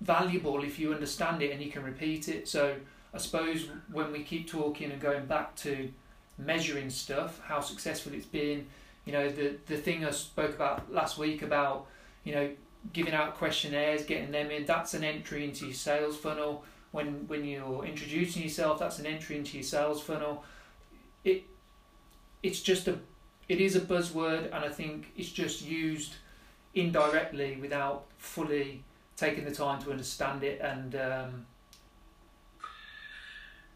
valuable 0.00 0.62
if 0.62 0.78
you 0.78 0.92
understand 0.92 1.42
it 1.42 1.52
and 1.52 1.62
you 1.62 1.70
can 1.70 1.82
repeat 1.82 2.28
it. 2.28 2.48
So 2.48 2.76
I 3.12 3.18
suppose 3.18 3.68
when 3.90 4.12
we 4.12 4.22
keep 4.22 4.48
talking 4.48 4.90
and 4.90 5.00
going 5.00 5.26
back 5.26 5.54
to 5.56 5.90
measuring 6.36 6.90
stuff, 6.90 7.40
how 7.46 7.60
successful 7.60 8.12
it's 8.12 8.26
been, 8.26 8.66
you 9.04 9.12
know, 9.12 9.28
the 9.30 9.56
the 9.66 9.76
thing 9.76 10.04
I 10.04 10.10
spoke 10.10 10.54
about 10.54 10.92
last 10.92 11.16
week 11.18 11.42
about, 11.42 11.86
you 12.24 12.34
know, 12.34 12.50
giving 12.92 13.14
out 13.14 13.34
questionnaires, 13.36 14.04
getting 14.04 14.30
them 14.30 14.50
in, 14.50 14.66
that's 14.66 14.94
an 14.94 15.04
entry 15.04 15.44
into 15.44 15.66
your 15.66 15.74
sales 15.74 16.16
funnel. 16.16 16.64
When 16.90 17.26
when 17.28 17.44
you're 17.44 17.84
introducing 17.84 18.42
yourself, 18.42 18.78
that's 18.78 18.98
an 18.98 19.06
entry 19.06 19.36
into 19.36 19.56
your 19.56 19.64
sales 19.64 20.02
funnel. 20.02 20.44
It 21.24 21.44
it's 22.42 22.60
just 22.60 22.88
a 22.88 22.98
it 23.48 23.60
is 23.60 23.76
a 23.76 23.80
buzzword 23.80 24.46
and 24.46 24.64
I 24.64 24.68
think 24.68 25.12
it's 25.16 25.30
just 25.30 25.64
used 25.64 26.14
indirectly 26.74 27.58
without 27.60 28.04
fully 28.18 28.82
taking 29.16 29.44
the 29.44 29.54
time 29.54 29.80
to 29.82 29.90
understand 29.90 30.42
it 30.42 30.60
and 30.60 30.94
um, 30.96 31.46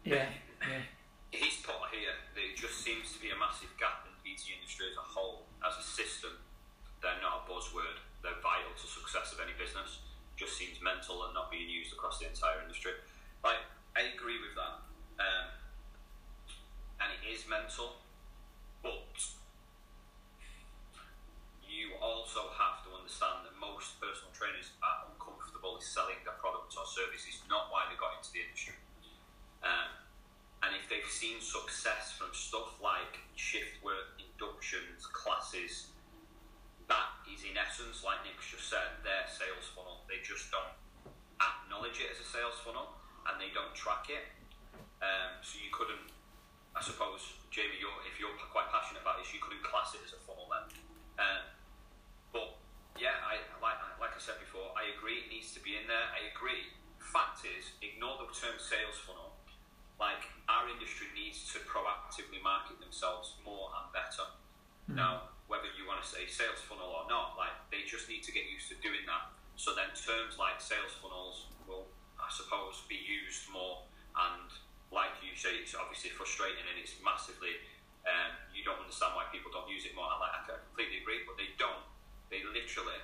yeah, 0.03 0.25
yeah. 0.61 0.83
He's 1.31 1.61
put 1.61 1.77
here 1.93 2.17
that 2.33 2.41
it 2.41 2.57
just 2.57 2.81
seems 2.81 3.13
to 3.13 3.21
be 3.21 3.29
a 3.29 3.37
massive 3.37 3.69
gap 3.77 4.09
in 4.09 4.11
the 4.17 4.21
PT 4.25 4.57
industry 4.57 4.89
as 4.89 4.97
a 4.97 5.05
whole. 5.05 5.45
As 5.61 5.77
a 5.77 5.85
system, 5.85 6.33
they're 7.01 7.21
not 7.21 7.45
a 7.45 7.51
buzzword. 7.51 8.01
They're 8.23 8.41
vital 8.41 8.73
to 8.73 8.87
success 8.87 9.31
of 9.31 9.39
any 9.39 9.53
business. 9.53 10.01
Just 10.35 10.57
seems 10.57 10.81
mental 10.81 11.23
and 11.29 11.33
not 11.37 11.51
being 11.51 11.69
used 11.69 11.93
across 11.93 12.17
the 12.17 12.27
entire 12.27 12.63
industry. 12.63 12.97
Like 13.43 13.61
I 13.95 14.11
agree 14.15 14.41
with 14.41 14.55
that, 14.57 14.75
um, 15.21 15.47
and 17.03 17.09
it 17.13 17.23
is 17.27 17.45
mental, 17.47 17.99
but 18.81 19.13
you 21.69 21.93
also 22.01 22.49
have 22.57 22.81
to 22.83 22.89
understand 22.97 23.45
that 23.45 23.53
most 23.61 24.01
personal 24.01 24.33
trainers 24.33 24.73
are 24.81 25.05
uncomfortable 25.13 25.77
with 25.77 25.85
selling 25.85 26.17
their 26.25 26.35
product 26.41 26.73
or 26.73 26.83
service. 26.89 27.29
It's 27.29 27.45
not 27.45 27.69
why 27.69 27.85
they 27.87 27.95
got 27.95 28.17
into 28.17 28.33
the 28.33 28.41
industry. 28.41 28.75
Um, 29.61 29.93
and 30.65 30.75
if 30.75 30.89
they've 30.89 31.07
seen 31.07 31.39
success 31.39 32.11
from 32.17 32.33
stuff 32.33 32.75
like 32.81 33.21
shift 33.37 33.79
work, 33.85 34.17
inductions, 34.19 35.05
classes, 35.07 35.93
that 36.89 37.21
is 37.29 37.45
in 37.45 37.55
essence, 37.55 38.01
like 38.01 38.25
Nick's 38.25 38.49
just 38.49 38.67
said, 38.67 38.99
their 39.05 39.29
sales 39.29 39.69
funnel. 39.71 40.03
They 40.09 40.19
just 40.25 40.49
don't 40.49 40.73
acknowledge 41.37 42.01
it 42.01 42.11
as 42.11 42.19
a 42.19 42.27
sales 42.27 42.57
funnel 42.65 42.97
and 43.29 43.37
they 43.37 43.53
don't 43.53 43.71
track 43.77 44.09
it. 44.09 44.25
Um, 44.99 45.39
so 45.45 45.61
you 45.61 45.71
couldn't, 45.71 46.11
I 46.75 46.81
suppose, 46.83 47.39
Jamie, 47.53 47.79
you're, 47.79 47.95
if 48.09 48.19
you're 48.19 48.35
quite 48.51 48.67
passionate 48.73 49.05
about 49.05 49.21
this, 49.21 49.31
you 49.31 49.39
couldn't 49.39 49.63
class 49.63 49.95
it 49.95 50.03
as 50.03 50.11
a 50.11 50.19
funnel 50.25 50.49
then. 50.51 50.65
Um, 51.19 51.43
but 52.31 52.57
yeah, 52.99 53.15
I 53.25 53.41
like 53.63 53.79
like 53.99 54.13
I 54.15 54.21
said 54.21 54.39
before, 54.39 54.71
I 54.77 54.95
agree 54.95 55.25
it 55.25 55.29
needs 55.31 55.51
to 55.57 55.61
be 55.61 55.75
in 55.75 55.85
there. 55.89 56.07
I 56.13 56.29
agree. 56.31 56.69
Fact 56.99 57.41
is, 57.47 57.73
ignore 57.81 58.19
the 58.21 58.29
term 58.31 58.59
sales 58.59 58.99
funnel. 59.01 59.33
Like 59.99 60.31
our 60.47 60.71
industry 60.71 61.11
needs 61.11 61.43
to 61.51 61.59
proactively 61.67 62.39
market 62.39 62.79
themselves 62.79 63.35
more 63.43 63.73
and 63.75 63.91
better. 63.91 64.25
Mm. 64.87 64.95
Now, 64.95 65.35
whether 65.51 65.67
you 65.75 65.83
want 65.83 65.99
to 65.99 66.07
say 66.07 66.23
sales 66.29 66.63
funnel 66.63 66.87
or 66.87 67.03
not, 67.11 67.35
like 67.35 67.51
they 67.67 67.83
just 67.83 68.07
need 68.07 68.23
to 68.23 68.31
get 68.31 68.47
used 68.47 68.71
to 68.71 68.77
doing 68.79 69.03
that. 69.11 69.33
So 69.59 69.75
then 69.75 69.91
terms 69.91 70.39
like 70.39 70.63
sales 70.63 70.95
funnels 71.03 71.51
will, 71.67 71.91
I 72.15 72.31
suppose, 72.31 72.79
be 72.87 72.95
used 72.95 73.51
more. 73.51 73.83
And 74.15 74.47
like 74.87 75.19
you 75.19 75.35
say, 75.35 75.59
it's 75.59 75.75
obviously 75.99 76.15
frustrating 76.15 76.63
and 76.63 76.79
it's 76.79 76.95
massively. 77.03 77.59
Um, 78.07 78.31
you 78.55 78.63
don't 78.63 78.79
understand 78.79 79.19
why 79.19 79.27
people 79.35 79.51
don't 79.51 79.67
use 79.67 79.83
it 79.83 79.91
more. 79.91 80.07
And 80.07 80.23
like, 80.23 80.31
I 80.31 80.47
completely 80.47 81.03
agree, 81.03 81.27
but 81.27 81.35
they 81.35 81.51
don't. 81.59 81.83
They 82.31 82.39
literally 82.47 83.03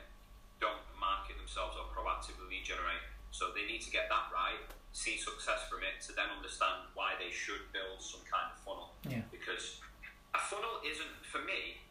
don't 0.64 0.80
market 0.96 1.36
themselves 1.36 1.76
or 1.76 1.92
proactively 1.92 2.48
lead 2.48 2.64
generate. 2.64 3.04
So 3.36 3.52
they 3.52 3.68
need 3.68 3.84
to 3.84 3.92
get 3.92 4.08
that 4.08 4.32
right, 4.32 4.64
see 4.96 5.20
success 5.20 5.68
from 5.68 5.84
it, 5.84 6.00
to 6.08 6.16
then 6.16 6.32
understand 6.32 6.88
why 6.96 7.20
they 7.20 7.36
should 7.36 7.68
build 7.76 8.00
some 8.00 8.24
kind 8.24 8.48
of 8.48 8.64
funnel. 8.64 8.96
Yeah. 9.04 9.28
Because 9.28 9.84
a 10.32 10.40
funnel 10.40 10.80
isn't, 10.88 11.20
for 11.28 11.44
me, 11.44 11.84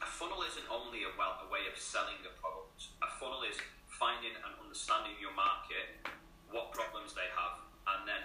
a 0.00 0.08
funnel 0.08 0.40
isn't 0.40 0.64
only 0.72 1.04
a, 1.04 1.12
well, 1.20 1.36
a 1.44 1.52
way 1.52 1.68
of 1.68 1.76
selling 1.76 2.16
a 2.24 2.32
product. 2.40 2.96
A 3.04 3.12
funnel 3.20 3.44
is 3.44 3.60
finding 3.92 4.32
and 4.40 4.56
understanding 4.56 5.20
your 5.20 5.36
market, 5.36 6.00
what 6.48 6.72
problems 6.72 7.12
they 7.12 7.28
have, 7.36 7.60
and 7.92 8.08
then 8.08 8.24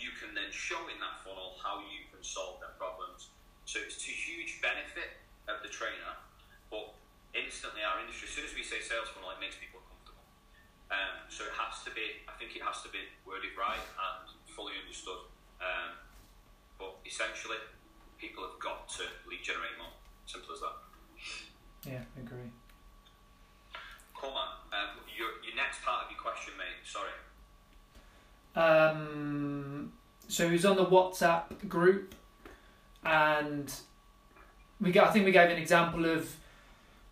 you 0.00 0.16
can 0.16 0.32
then 0.32 0.48
show 0.48 0.80
in 0.88 0.96
that 1.04 1.20
funnel 1.20 1.60
how 1.60 1.84
you 1.84 2.08
can 2.08 2.24
solve 2.24 2.58
their 2.64 2.72
problems. 2.80 3.30
So 3.68 3.78
it's 3.84 4.00
to 4.00 4.10
huge 4.10 4.58
benefit 4.64 5.20
of 5.46 5.60
the 5.60 5.68
trainer, 5.68 6.16
but 6.72 6.96
instantly 7.36 7.84
our 7.84 8.00
industry, 8.00 8.26
as 8.26 8.34
soon 8.34 8.46
as 8.48 8.54
we 8.56 8.64
say 8.64 8.80
sales 8.80 9.12
funnel, 9.12 9.30
it 9.30 9.38
makes 9.38 9.60
people 9.60 9.84
comfortable. 9.84 10.24
Um, 10.90 11.28
so 11.28 11.46
it 11.46 11.54
has 11.54 11.84
to 11.86 11.92
be, 11.92 12.24
I 12.26 12.34
think 12.40 12.56
it 12.56 12.64
has 12.64 12.82
to 12.82 12.90
be 12.90 13.04
worded 13.22 13.54
right 13.54 13.78
and 13.78 14.26
fully 14.48 14.74
understood. 14.80 15.28
Um, 15.60 16.00
but 16.80 16.98
essentially, 17.04 17.60
people 18.16 18.42
have 18.42 18.58
got 18.58 18.88
to 18.98 19.04
lead 19.28 19.44
generate 19.44 19.76
more. 19.76 19.94
Simple 20.26 20.56
as 20.56 20.60
that. 20.64 20.76
Yeah, 21.84 22.02
I 22.16 22.18
agree. 22.24 22.50
Cool, 24.16 24.34
man. 24.34 24.50
Um, 24.72 25.00
your, 25.08 25.40
your 25.44 25.56
next 25.56 25.84
part 25.84 26.04
of 26.04 26.12
your 26.12 26.20
question, 26.20 26.56
mate. 26.56 26.80
Sorry. 26.84 27.12
Um, 28.56 29.92
so 30.28 30.46
he 30.46 30.52
was 30.52 30.64
on 30.64 30.76
the 30.76 30.86
WhatsApp 30.86 31.68
group, 31.68 32.14
and 33.04 33.72
we 34.80 34.92
got, 34.92 35.08
I 35.08 35.12
think 35.12 35.24
we 35.24 35.32
gave 35.32 35.50
an 35.50 35.58
example 35.58 36.04
of 36.04 36.36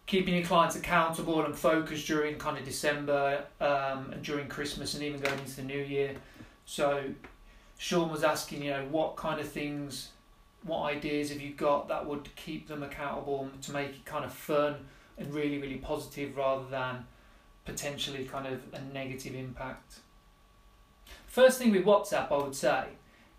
keeping 0.07 0.35
your 0.35 0.45
clients 0.45 0.75
accountable 0.75 1.45
and 1.45 1.55
focused 1.55 2.07
during 2.07 2.37
kind 2.39 2.57
of 2.57 2.65
December 2.65 3.45
um, 3.61 4.11
and 4.13 4.23
during 4.23 4.49
Christmas 4.49 4.95
and 4.95 5.03
even 5.03 5.21
going 5.21 5.39
into 5.39 5.57
the 5.57 5.63
new 5.63 5.79
year. 5.79 6.15
So 6.65 7.05
Sean 7.77 8.11
was 8.11 8.25
asking, 8.25 8.63
you 8.63 8.71
know, 8.71 8.87
what 8.91 9.17
kind 9.17 9.39
of 9.39 9.49
things, 9.49 10.09
what 10.63 10.85
ideas 10.85 11.29
have 11.31 11.43
you 11.43 11.53
got 11.53 11.89
that 11.89 12.07
would 12.07 12.35
keep 12.37 12.69
them 12.69 12.83
accountable 12.83 13.51
to 13.63 13.73
make 13.73 13.91
it 13.91 14.05
kind 14.07 14.25
of 14.25 14.33
fun 14.33 14.77
and 15.19 15.33
really, 15.35 15.59
really 15.59 15.77
positive 15.77 16.37
rather 16.37 16.65
than 16.71 17.05
potentially 17.67 18.25
kind 18.25 18.47
of 18.47 18.63
a 18.73 18.81
negative 18.95 19.35
impact? 19.35 20.01
First 21.29 21.59
thing 21.59 21.71
with 21.71 21.85
WhatsApp, 21.85 22.33
I 22.33 22.37
would 22.39 22.55
say, 22.55 22.85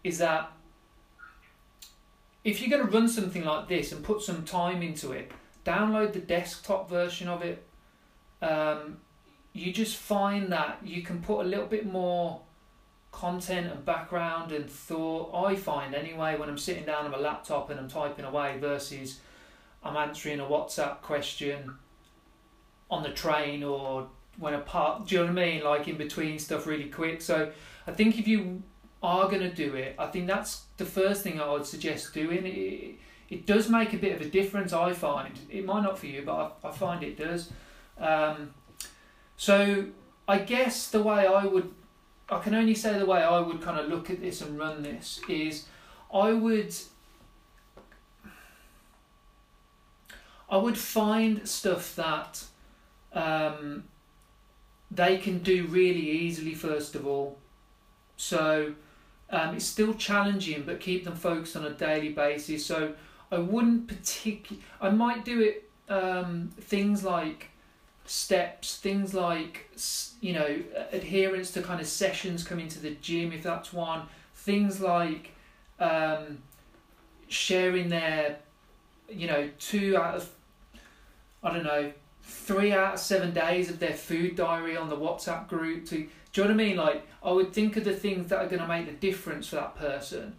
is 0.04 0.20
that 0.20 0.52
if 2.44 2.62
you're 2.62 2.70
going 2.70 2.90
to 2.90 2.98
run 2.98 3.10
something 3.10 3.44
like 3.44 3.68
this 3.68 3.92
and 3.92 4.04
put 4.04 4.22
some 4.22 4.46
time 4.46 4.82
into 4.82 5.12
it, 5.12 5.32
download 5.66 6.14
the 6.14 6.20
desktop 6.20 6.90
version 6.90 7.28
of 7.28 7.42
it. 7.42 7.66
Um, 8.42 8.98
you 9.54 9.74
just 9.74 9.98
find 9.98 10.52
that 10.52 10.80
you 10.86 11.02
can 11.02 11.22
put 11.22 11.42
a 11.42 11.44
little 11.44 11.66
bit 11.66 11.86
more 11.86 12.42
content 13.12 13.68
and 13.68 13.84
background 13.84 14.52
and 14.52 14.70
thought. 14.70 15.34
I 15.34 15.56
find 15.56 15.96
anyway 15.96 16.38
when 16.38 16.48
I'm 16.48 16.58
sitting 16.58 16.86
down 16.86 17.06
on 17.06 17.12
my 17.12 17.18
laptop 17.18 17.70
and 17.70 17.80
I'm 17.80 17.90
typing 17.90 18.24
away 18.24 18.58
versus 18.60 19.20
I'm 19.84 19.98
answering 19.98 20.40
a 20.40 20.46
WhatsApp 20.46 21.02
question 21.02 21.76
on 22.90 23.04
the 23.04 23.10
train 23.10 23.64
or 23.64 24.08
when 24.38 24.54
I 24.54 24.60
park. 24.60 25.08
Do 25.08 25.16
you 25.16 25.22
know 25.22 25.34
what 25.34 25.42
I 25.42 25.46
mean? 25.46 25.64
Like 25.64 25.88
in 25.88 25.98
between 25.98 26.40
stuff 26.40 26.66
really 26.66 26.90
quick. 26.90 27.22
So 27.22 27.52
I 27.90 27.94
think 27.94 28.20
if 28.20 28.28
you 28.28 28.62
are 29.02 29.28
going 29.28 29.42
to 29.42 29.52
do 29.54 29.74
it, 29.74 29.96
I 29.98 30.06
think 30.08 30.28
that's 30.28 30.66
the 30.78 30.86
first 30.86 31.24
thing 31.24 31.42
I 31.42 31.52
would 31.52 31.66
suggest 31.66 32.14
doing. 32.14 32.46
It, 32.46 32.96
it 33.30 33.46
does 33.48 33.68
make 33.68 33.94
a 33.94 33.98
bit 33.98 34.14
of 34.16 34.22
a 34.22 34.30
difference, 34.30 34.74
I 34.74 34.94
find. 34.94 35.34
It 35.50 35.66
might 35.66 35.82
not 35.82 35.98
for 35.98 36.06
you, 36.06 36.22
but 36.24 36.60
I, 36.64 36.68
I 36.68 36.72
find 36.72 37.04
it 37.04 37.18
does. 37.18 37.52
Um, 37.98 38.54
so 39.38 39.88
I 40.28 40.38
guess 40.38 40.90
the 40.90 41.02
way 41.02 41.26
I 41.26 41.46
would, 41.46 41.74
I 42.30 42.38
can 42.40 42.54
only 42.54 42.76
say 42.76 43.00
the 43.00 43.08
way 43.08 43.24
I 43.24 43.40
would 43.40 43.60
kind 43.60 43.80
of 43.80 43.88
look 43.88 44.12
at 44.12 44.22
this 44.22 44.42
and 44.42 44.60
run 44.60 44.84
this 44.84 45.20
is 45.28 45.66
I 46.14 46.32
would. 46.32 46.76
I 50.52 50.58
would 50.58 50.78
find 50.78 51.48
stuff 51.48 51.96
that 51.96 52.44
um, 53.14 53.84
they 54.90 55.18
can 55.18 55.40
do 55.40 55.66
really 55.68 56.10
easily, 56.10 56.54
first 56.54 56.96
of 56.96 57.06
all. 57.06 57.38
So 58.20 58.74
um, 59.30 59.56
it's 59.56 59.66
still 59.66 59.94
challenging, 59.94 60.64
but 60.64 60.82
keep 60.82 61.06
them 61.06 61.16
focused 61.16 61.56
on 61.56 61.66
a 61.66 61.70
daily 61.70 62.10
basis. 62.10 62.66
So 62.66 62.94
I 63.32 63.38
wouldn't 63.38 63.88
particularly. 63.88 64.62
I 64.82 64.90
might 64.90 65.24
do 65.24 65.42
it 65.42 65.70
um, 65.88 66.52
things 66.60 67.04
like 67.04 67.48
steps, 68.06 68.76
things 68.78 69.14
like 69.14 69.70
you 70.20 70.34
know 70.34 70.62
adherence 70.92 71.52
to 71.52 71.62
kind 71.62 71.80
of 71.80 71.88
sessions 71.88 72.44
coming 72.44 72.68
to 72.68 72.80
the 72.80 72.92
gym 72.92 73.32
if 73.32 73.42
that's 73.42 73.72
one. 73.72 74.02
Things 74.36 74.82
like 74.82 75.32
um, 75.80 76.40
sharing 77.30 77.88
their, 77.88 78.38
you 79.10 79.28
know, 79.28 79.50
two 79.60 79.96
out 79.96 80.16
of, 80.16 80.30
I 81.42 81.54
don't 81.54 81.64
know, 81.64 81.94
three 82.24 82.74
out 82.74 82.96
of 82.96 83.00
seven 83.00 83.34
days 83.34 83.70
of 83.70 83.80
their 83.80 83.94
food 83.94 84.36
diary 84.36 84.76
on 84.76 84.90
the 84.90 84.98
WhatsApp 84.98 85.48
group. 85.48 85.86
To 85.88 86.08
do 86.32 86.42
you 86.42 86.48
know 86.48 86.54
what 86.54 86.62
I 86.62 86.66
mean? 86.66 86.78
Like 86.78 87.08
I 87.24 87.32
would 87.32 87.54
think 87.54 87.78
of 87.78 87.84
the 87.84 87.96
things 87.96 88.30
that 88.30 88.40
are 88.40 88.48
going 88.48 88.62
to 88.62 88.68
make 88.68 88.86
the 88.86 88.94
difference 88.94 89.48
for 89.48 89.56
that 89.56 89.76
person, 89.76 90.36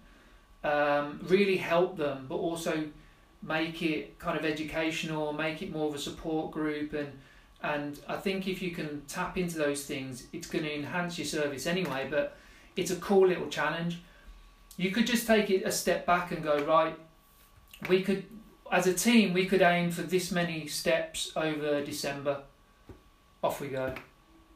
um, 0.62 1.20
really 1.24 1.56
help 1.56 1.96
them, 1.96 2.26
but 2.28 2.36
also 2.36 2.84
make 3.42 3.82
it 3.82 4.18
kind 4.18 4.38
of 4.38 4.44
educational, 4.44 5.32
make 5.32 5.62
it 5.62 5.72
more 5.72 5.88
of 5.88 5.94
a 5.94 5.98
support 5.98 6.50
group 6.50 6.92
and 6.92 7.12
and 7.62 8.00
I 8.08 8.16
think 8.16 8.48
if 8.48 8.62
you 8.62 8.70
can 8.70 9.02
tap 9.06 9.36
into 9.36 9.58
those 9.58 9.84
things, 9.84 10.26
it's 10.32 10.46
going 10.46 10.64
to 10.64 10.74
enhance 10.74 11.18
your 11.18 11.26
service 11.26 11.66
anyway. 11.66 12.08
But 12.10 12.36
it's 12.76 12.90
a 12.90 12.96
cool 12.96 13.28
little 13.28 13.48
challenge. 13.48 14.00
You 14.76 14.90
could 14.90 15.06
just 15.06 15.26
take 15.26 15.50
it 15.50 15.64
a 15.66 15.72
step 15.72 16.06
back 16.06 16.32
and 16.32 16.42
go 16.42 16.64
right. 16.64 16.96
We 17.88 18.02
could, 18.02 18.24
as 18.72 18.86
a 18.86 18.94
team, 18.94 19.34
we 19.34 19.44
could 19.44 19.60
aim 19.60 19.90
for 19.90 20.02
this 20.02 20.30
many 20.30 20.66
steps 20.68 21.32
over 21.36 21.84
December. 21.84 22.42
Off 23.42 23.60
we 23.60 23.68
go, 23.68 23.94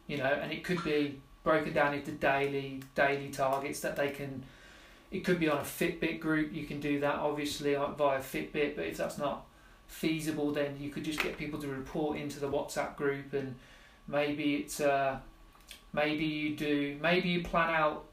you 0.07 0.17
know, 0.17 0.25
and 0.25 0.53
it 0.53 0.65
could 0.65 0.83
be 0.85 1.21
broken 1.45 1.73
down 1.73 1.95
into 1.95 2.11
daily 2.11 2.83
daily 2.97 3.29
targets 3.29 3.79
that 3.81 3.95
they 3.95 4.09
can. 4.09 4.43
It 5.13 5.21
could 5.21 5.39
be 5.39 5.49
on 5.49 5.59
a 5.59 5.63
Fitbit 5.63 6.19
group. 6.19 6.53
You 6.53 6.65
can 6.65 6.81
do 6.81 6.99
that 7.01 7.17
obviously 7.17 7.75
via 7.75 8.19
Fitbit, 8.19 8.75
but 8.75 8.87
if 8.87 8.97
that's 8.97 9.19
not 9.19 9.45
feasible, 9.87 10.51
then 10.51 10.77
you 10.81 10.91
could 10.91 11.05
just 11.05 11.21
get 11.21 11.39
people 11.39 11.61
to 11.61 11.69
report 11.69 12.19
into 12.19 12.41
the 12.41 12.49
WhatsApp 12.49 12.97
group, 12.97 13.33
and 13.33 13.55
maybe 14.09 14.57
it's 14.57 14.81
uh, 14.81 15.19
maybe 15.93 16.25
you 16.25 16.57
do 16.57 16.99
maybe 17.01 17.29
you 17.29 17.45
plan 17.45 17.73
out 17.73 18.07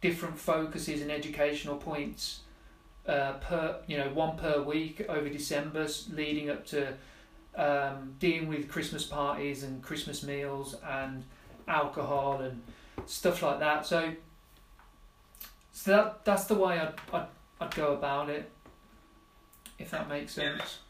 different 0.00 0.38
focuses 0.38 1.02
and 1.02 1.10
educational 1.10 1.76
points 1.76 2.42
uh, 3.08 3.32
per 3.34 3.76
you 3.86 3.96
know 3.96 4.10
one 4.10 4.36
per 4.36 4.62
week 4.62 5.04
over 5.08 5.28
December, 5.28 5.88
leading 6.12 6.50
up 6.50 6.66
to 6.66 6.94
um, 7.56 8.14
dealing 8.20 8.46
with 8.46 8.68
Christmas 8.68 9.04
parties 9.04 9.64
and 9.64 9.82
Christmas 9.82 10.22
meals 10.22 10.76
and 10.88 11.24
alcohol 11.68 12.40
and 12.40 12.62
stuff 13.06 13.42
like 13.42 13.60
that. 13.60 13.86
So, 13.86 14.12
so 15.72 15.90
that 15.92 16.24
that's 16.24 16.44
the 16.44 16.54
way 16.54 16.78
I'd, 16.80 16.94
I'd, 17.12 17.28
I'd 17.60 17.74
go 17.74 17.92
about 17.94 18.30
it, 18.30 18.50
if 19.78 19.90
that 19.92 20.08
makes 20.08 20.32
sense. 20.34 20.80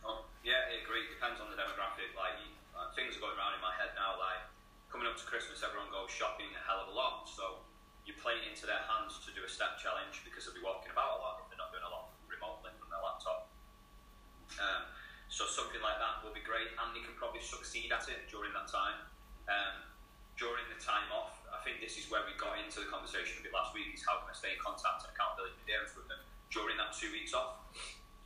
Yeah, 0.46 0.64
I 0.64 0.80
agree. 0.80 1.04
It 1.04 1.12
depends 1.20 1.44
on 1.44 1.52
the 1.52 1.58
demographic. 1.60 2.16
Like 2.16 2.40
things 2.96 3.18
are 3.18 3.20
going 3.20 3.36
around 3.36 3.52
in 3.52 3.60
my 3.60 3.74
head 3.76 3.92
now. 3.92 4.16
Like 4.16 4.40
coming 4.88 5.04
up 5.04 5.20
to 5.20 5.26
Christmas, 5.28 5.60
everyone 5.60 5.92
goes 5.92 6.08
shopping 6.08 6.48
a 6.56 6.62
hell 6.64 6.80
of 6.80 6.88
a 6.88 6.96
lot. 6.96 7.28
So 7.28 7.60
you're 8.08 8.16
playing 8.16 8.48
into 8.48 8.64
their 8.64 8.80
hands 8.88 9.20
to 9.28 9.30
do 9.36 9.44
a 9.44 9.50
step 9.50 9.76
challenge 9.76 10.24
because 10.24 10.48
they'll 10.48 10.56
be 10.56 10.64
walking 10.64 10.88
about 10.88 11.16
a 11.16 11.18
lot 11.20 11.44
if 11.44 11.52
they're 11.52 11.60
not 11.60 11.68
doing 11.68 11.84
a 11.84 11.92
lot 11.92 12.16
remotely 12.24 12.72
from 12.80 12.88
their 12.88 13.02
laptop. 13.04 13.52
Um, 14.56 14.88
so 15.28 15.44
something 15.44 15.84
like 15.84 16.00
that 16.00 16.24
will 16.24 16.32
be 16.32 16.40
great, 16.40 16.72
and 16.80 16.96
they 16.96 17.04
can 17.04 17.12
probably 17.20 17.44
succeed 17.44 17.92
at 17.92 18.08
it 18.08 18.32
during 18.32 18.56
that 18.56 18.72
time. 18.72 18.96
Um, 20.88 21.04
time 21.04 21.12
off, 21.12 21.36
I 21.52 21.60
think 21.60 21.84
this 21.84 22.00
is 22.00 22.08
where 22.08 22.24
we 22.24 22.32
got 22.40 22.56
into 22.56 22.80
the 22.80 22.88
conversation 22.88 23.36
a 23.36 23.42
bit 23.44 23.52
last 23.52 23.76
week. 23.76 23.92
Is 23.92 24.00
how 24.08 24.24
can 24.24 24.32
I 24.32 24.36
stay 24.36 24.56
in 24.56 24.60
contact 24.60 25.04
and 25.04 25.12
accountability 25.12 25.60
with 25.68 26.08
them 26.08 26.24
during 26.48 26.80
that 26.80 26.96
two 26.96 27.12
weeks 27.12 27.36
off? 27.36 27.60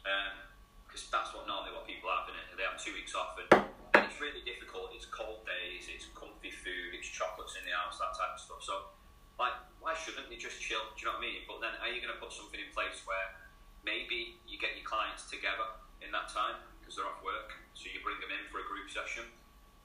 Um, 0.07 0.47
because 0.87 1.11
that's 1.11 1.35
what 1.35 1.51
normally 1.51 1.75
what 1.75 1.89
people 1.91 2.07
have 2.07 2.31
it. 2.31 2.39
They 2.55 2.63
have 2.63 2.79
two 2.79 2.95
weeks 2.95 3.19
off, 3.19 3.35
and, 3.41 3.67
and 3.99 4.03
it's 4.07 4.21
really 4.23 4.45
difficult. 4.47 4.95
It's 4.95 5.09
cold 5.11 5.43
days, 5.43 5.91
it's 5.91 6.07
comfy 6.15 6.55
food, 6.55 6.95
it's 6.95 7.09
chocolates 7.09 7.59
in 7.59 7.67
the 7.67 7.75
house, 7.75 7.99
that 7.99 8.15
type 8.15 8.37
of 8.37 8.41
stuff. 8.41 8.63
So, 8.63 8.93
like, 9.41 9.57
why 9.83 9.97
shouldn't 9.99 10.31
they 10.31 10.39
just 10.39 10.63
chill? 10.63 10.85
Do 10.95 11.03
you 11.03 11.05
know 11.11 11.19
what 11.19 11.25
I 11.25 11.29
mean? 11.33 11.43
But 11.49 11.59
then, 11.65 11.75
are 11.83 11.91
you 11.91 11.99
going 11.99 12.15
to 12.15 12.21
put 12.21 12.31
something 12.31 12.61
in 12.61 12.71
place 12.77 13.03
where 13.09 13.43
maybe 13.83 14.39
you 14.47 14.61
get 14.61 14.79
your 14.79 14.87
clients 14.87 15.27
together 15.27 15.67
in 16.05 16.15
that 16.15 16.31
time 16.31 16.61
because 16.79 17.01
they're 17.01 17.09
off 17.09 17.25
work, 17.25 17.57
so 17.75 17.91
you 17.91 17.99
bring 18.05 18.21
them 18.21 18.31
in 18.31 18.45
for 18.53 18.63
a 18.63 18.67
group 18.69 18.87
session 18.87 19.27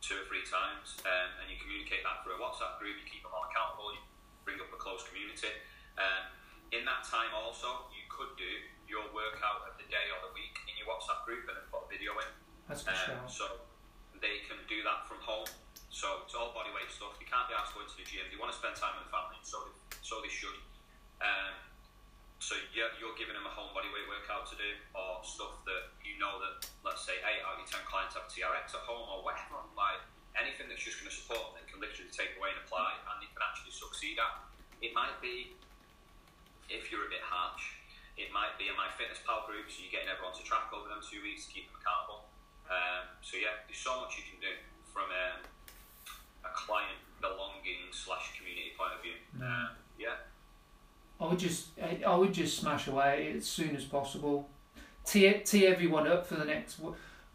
two 0.08 0.16
or 0.16 0.26
three 0.32 0.48
times, 0.48 0.96
um, 1.04 1.30
and 1.44 1.52
you 1.52 1.60
communicate 1.60 2.00
that 2.08 2.24
through 2.24 2.40
a 2.40 2.42
WhatsApp 2.42 2.80
group. 2.80 2.96
You 2.96 3.04
keep 3.04 3.28
them 3.28 3.36
all 3.36 3.44
accountable. 3.52 3.92
You 3.92 4.00
bring 4.48 4.56
up 4.64 4.72
a 4.72 4.80
close 4.80 5.04
community. 5.04 5.52
Um, 6.00 6.32
in 6.72 6.88
that 6.88 7.04
time, 7.04 7.36
also, 7.36 7.92
you 7.92 8.08
could 8.08 8.32
do 8.40 8.48
your 8.88 9.04
workout 9.12 9.68
of 9.68 9.76
the 9.76 9.88
day 9.92 10.08
or 10.16 10.24
the 10.24 10.32
week 10.32 10.56
in 10.72 10.80
your 10.80 10.88
WhatsApp 10.88 11.28
group 11.28 11.44
and 11.52 11.60
then 11.60 11.68
put 11.68 11.84
a 11.84 11.90
video 11.92 12.16
in. 12.24 12.32
That's 12.72 12.88
for 12.88 12.96
um, 12.96 13.04
sure. 13.04 13.24
So 13.28 13.46
they 14.24 14.48
can 14.48 14.60
do 14.72 14.80
that 14.88 15.12
from 15.12 15.20
home. 15.20 15.52
So 15.92 16.24
it's 16.24 16.36
all 16.36 16.56
body 16.56 16.72
weight 16.72 16.88
stuff. 16.88 17.20
They 17.20 17.28
can't 17.28 17.48
be 17.52 17.56
asked 17.56 17.76
to 17.76 17.84
go 17.84 17.88
to 17.88 17.98
the 18.00 18.08
gym. 18.08 18.28
They 18.32 18.40
want 18.40 18.56
to 18.56 18.58
spend 18.60 18.80
time 18.80 18.96
with 19.00 19.12
the 19.12 19.14
family, 19.14 19.40
so 19.44 19.68
they, 19.68 19.76
so 20.00 20.24
they 20.24 20.32
should. 20.32 20.56
Um, 21.20 21.56
so 22.38 22.54
you're, 22.72 22.92
you're 23.02 23.18
giving 23.18 23.34
them 23.34 23.48
a 23.50 23.52
home 23.52 23.74
body 23.74 23.90
weight 23.90 24.06
workout 24.08 24.46
to 24.52 24.56
do, 24.56 24.72
or 24.94 25.24
stuff 25.26 25.58
that 25.66 25.96
you 26.06 26.16
know 26.22 26.38
that, 26.38 26.70
let's 26.86 27.02
say, 27.02 27.18
hey, 27.26 27.37
10 27.78 27.86
clients 27.86 28.18
have 28.18 28.26
TRX 28.26 28.74
at 28.74 28.82
home 28.90 29.06
or 29.06 29.22
whatever, 29.22 29.62
like 29.78 30.02
anything 30.34 30.66
that's 30.66 30.82
just 30.82 30.98
going 30.98 31.10
to 31.10 31.14
support 31.14 31.54
them, 31.54 31.62
can 31.70 31.78
literally 31.78 32.10
take 32.10 32.34
away 32.42 32.50
and 32.58 32.60
apply 32.66 32.98
and 32.98 33.22
they 33.22 33.30
can 33.30 33.42
actually 33.46 33.70
succeed 33.70 34.18
at. 34.18 34.50
It 34.82 34.98
might 34.98 35.14
be, 35.22 35.54
if 36.74 36.90
you're 36.90 37.06
a 37.06 37.12
bit 37.14 37.22
harsh, 37.22 37.78
it 38.18 38.34
might 38.34 38.58
be 38.58 38.74
a 38.74 38.74
MyFitnessPal 38.74 39.46
group, 39.46 39.70
so 39.70 39.86
you're 39.86 39.94
getting 39.94 40.10
everyone 40.10 40.34
to 40.34 40.42
track 40.42 40.74
over 40.74 40.90
them 40.90 41.06
two 41.06 41.22
weeks 41.22 41.46
to 41.46 41.54
keep 41.54 41.70
them 41.70 41.78
accountable. 41.78 42.26
Um, 42.66 43.14
so 43.22 43.38
yeah, 43.38 43.62
there's 43.70 43.78
so 43.78 44.02
much 44.02 44.18
you 44.18 44.26
can 44.26 44.42
do 44.42 44.54
from 44.90 45.14
um, 45.14 45.46
a 46.42 46.52
client 46.58 46.98
belonging 47.22 47.94
slash 47.94 48.34
community 48.34 48.74
point 48.74 48.98
of 48.98 49.02
view. 49.06 49.18
Uh, 49.38 49.78
yeah. 50.02 50.26
I 51.22 51.26
would 51.30 51.40
just 51.40 51.74
I 51.82 52.16
would 52.16 52.34
just 52.34 52.58
smash 52.58 52.88
away 52.88 53.34
as 53.38 53.46
soon 53.46 53.76
as 53.76 53.86
possible. 53.86 54.50
Tee, 55.06 55.42
tee 55.46 55.66
everyone 55.66 56.06
up 56.06 56.28
for 56.28 56.36
the 56.36 56.46
next 56.46 56.80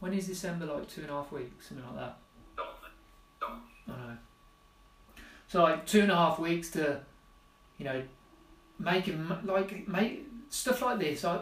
when 0.02 0.12
is 0.14 0.26
December? 0.26 0.66
Like 0.66 0.88
two 0.88 1.02
and 1.02 1.10
a 1.10 1.12
half 1.12 1.30
weeks, 1.30 1.68
something 1.68 1.86
like 1.86 1.94
that. 1.94 2.18
I 3.86 3.92
know. 3.92 4.16
So 5.46 5.62
like 5.62 5.86
two 5.86 6.00
and 6.00 6.10
a 6.10 6.16
half 6.16 6.40
weeks 6.40 6.70
to, 6.70 7.02
you 7.78 7.84
know, 7.84 8.02
make 8.80 9.14
like 9.44 9.86
make 9.86 10.26
stuff 10.48 10.82
like 10.82 10.98
this. 10.98 11.24
I 11.24 11.38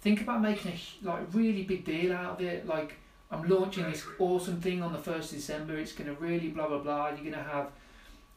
think 0.00 0.22
about 0.22 0.42
making 0.42 0.72
a 0.72 1.06
like 1.06 1.20
really 1.32 1.62
big 1.62 1.84
deal 1.84 2.12
out 2.12 2.40
of 2.40 2.44
it. 2.44 2.66
Like 2.66 2.96
I'm 3.30 3.48
launching 3.48 3.88
this 3.88 4.04
awesome 4.18 4.60
thing 4.60 4.82
on 4.82 4.92
the 4.92 4.98
first 4.98 5.30
of 5.30 5.38
December. 5.38 5.78
It's 5.78 5.92
gonna 5.92 6.14
really 6.14 6.48
blah 6.48 6.66
blah 6.66 6.78
blah. 6.78 7.10
You're 7.10 7.30
gonna 7.30 7.44
have, 7.44 7.70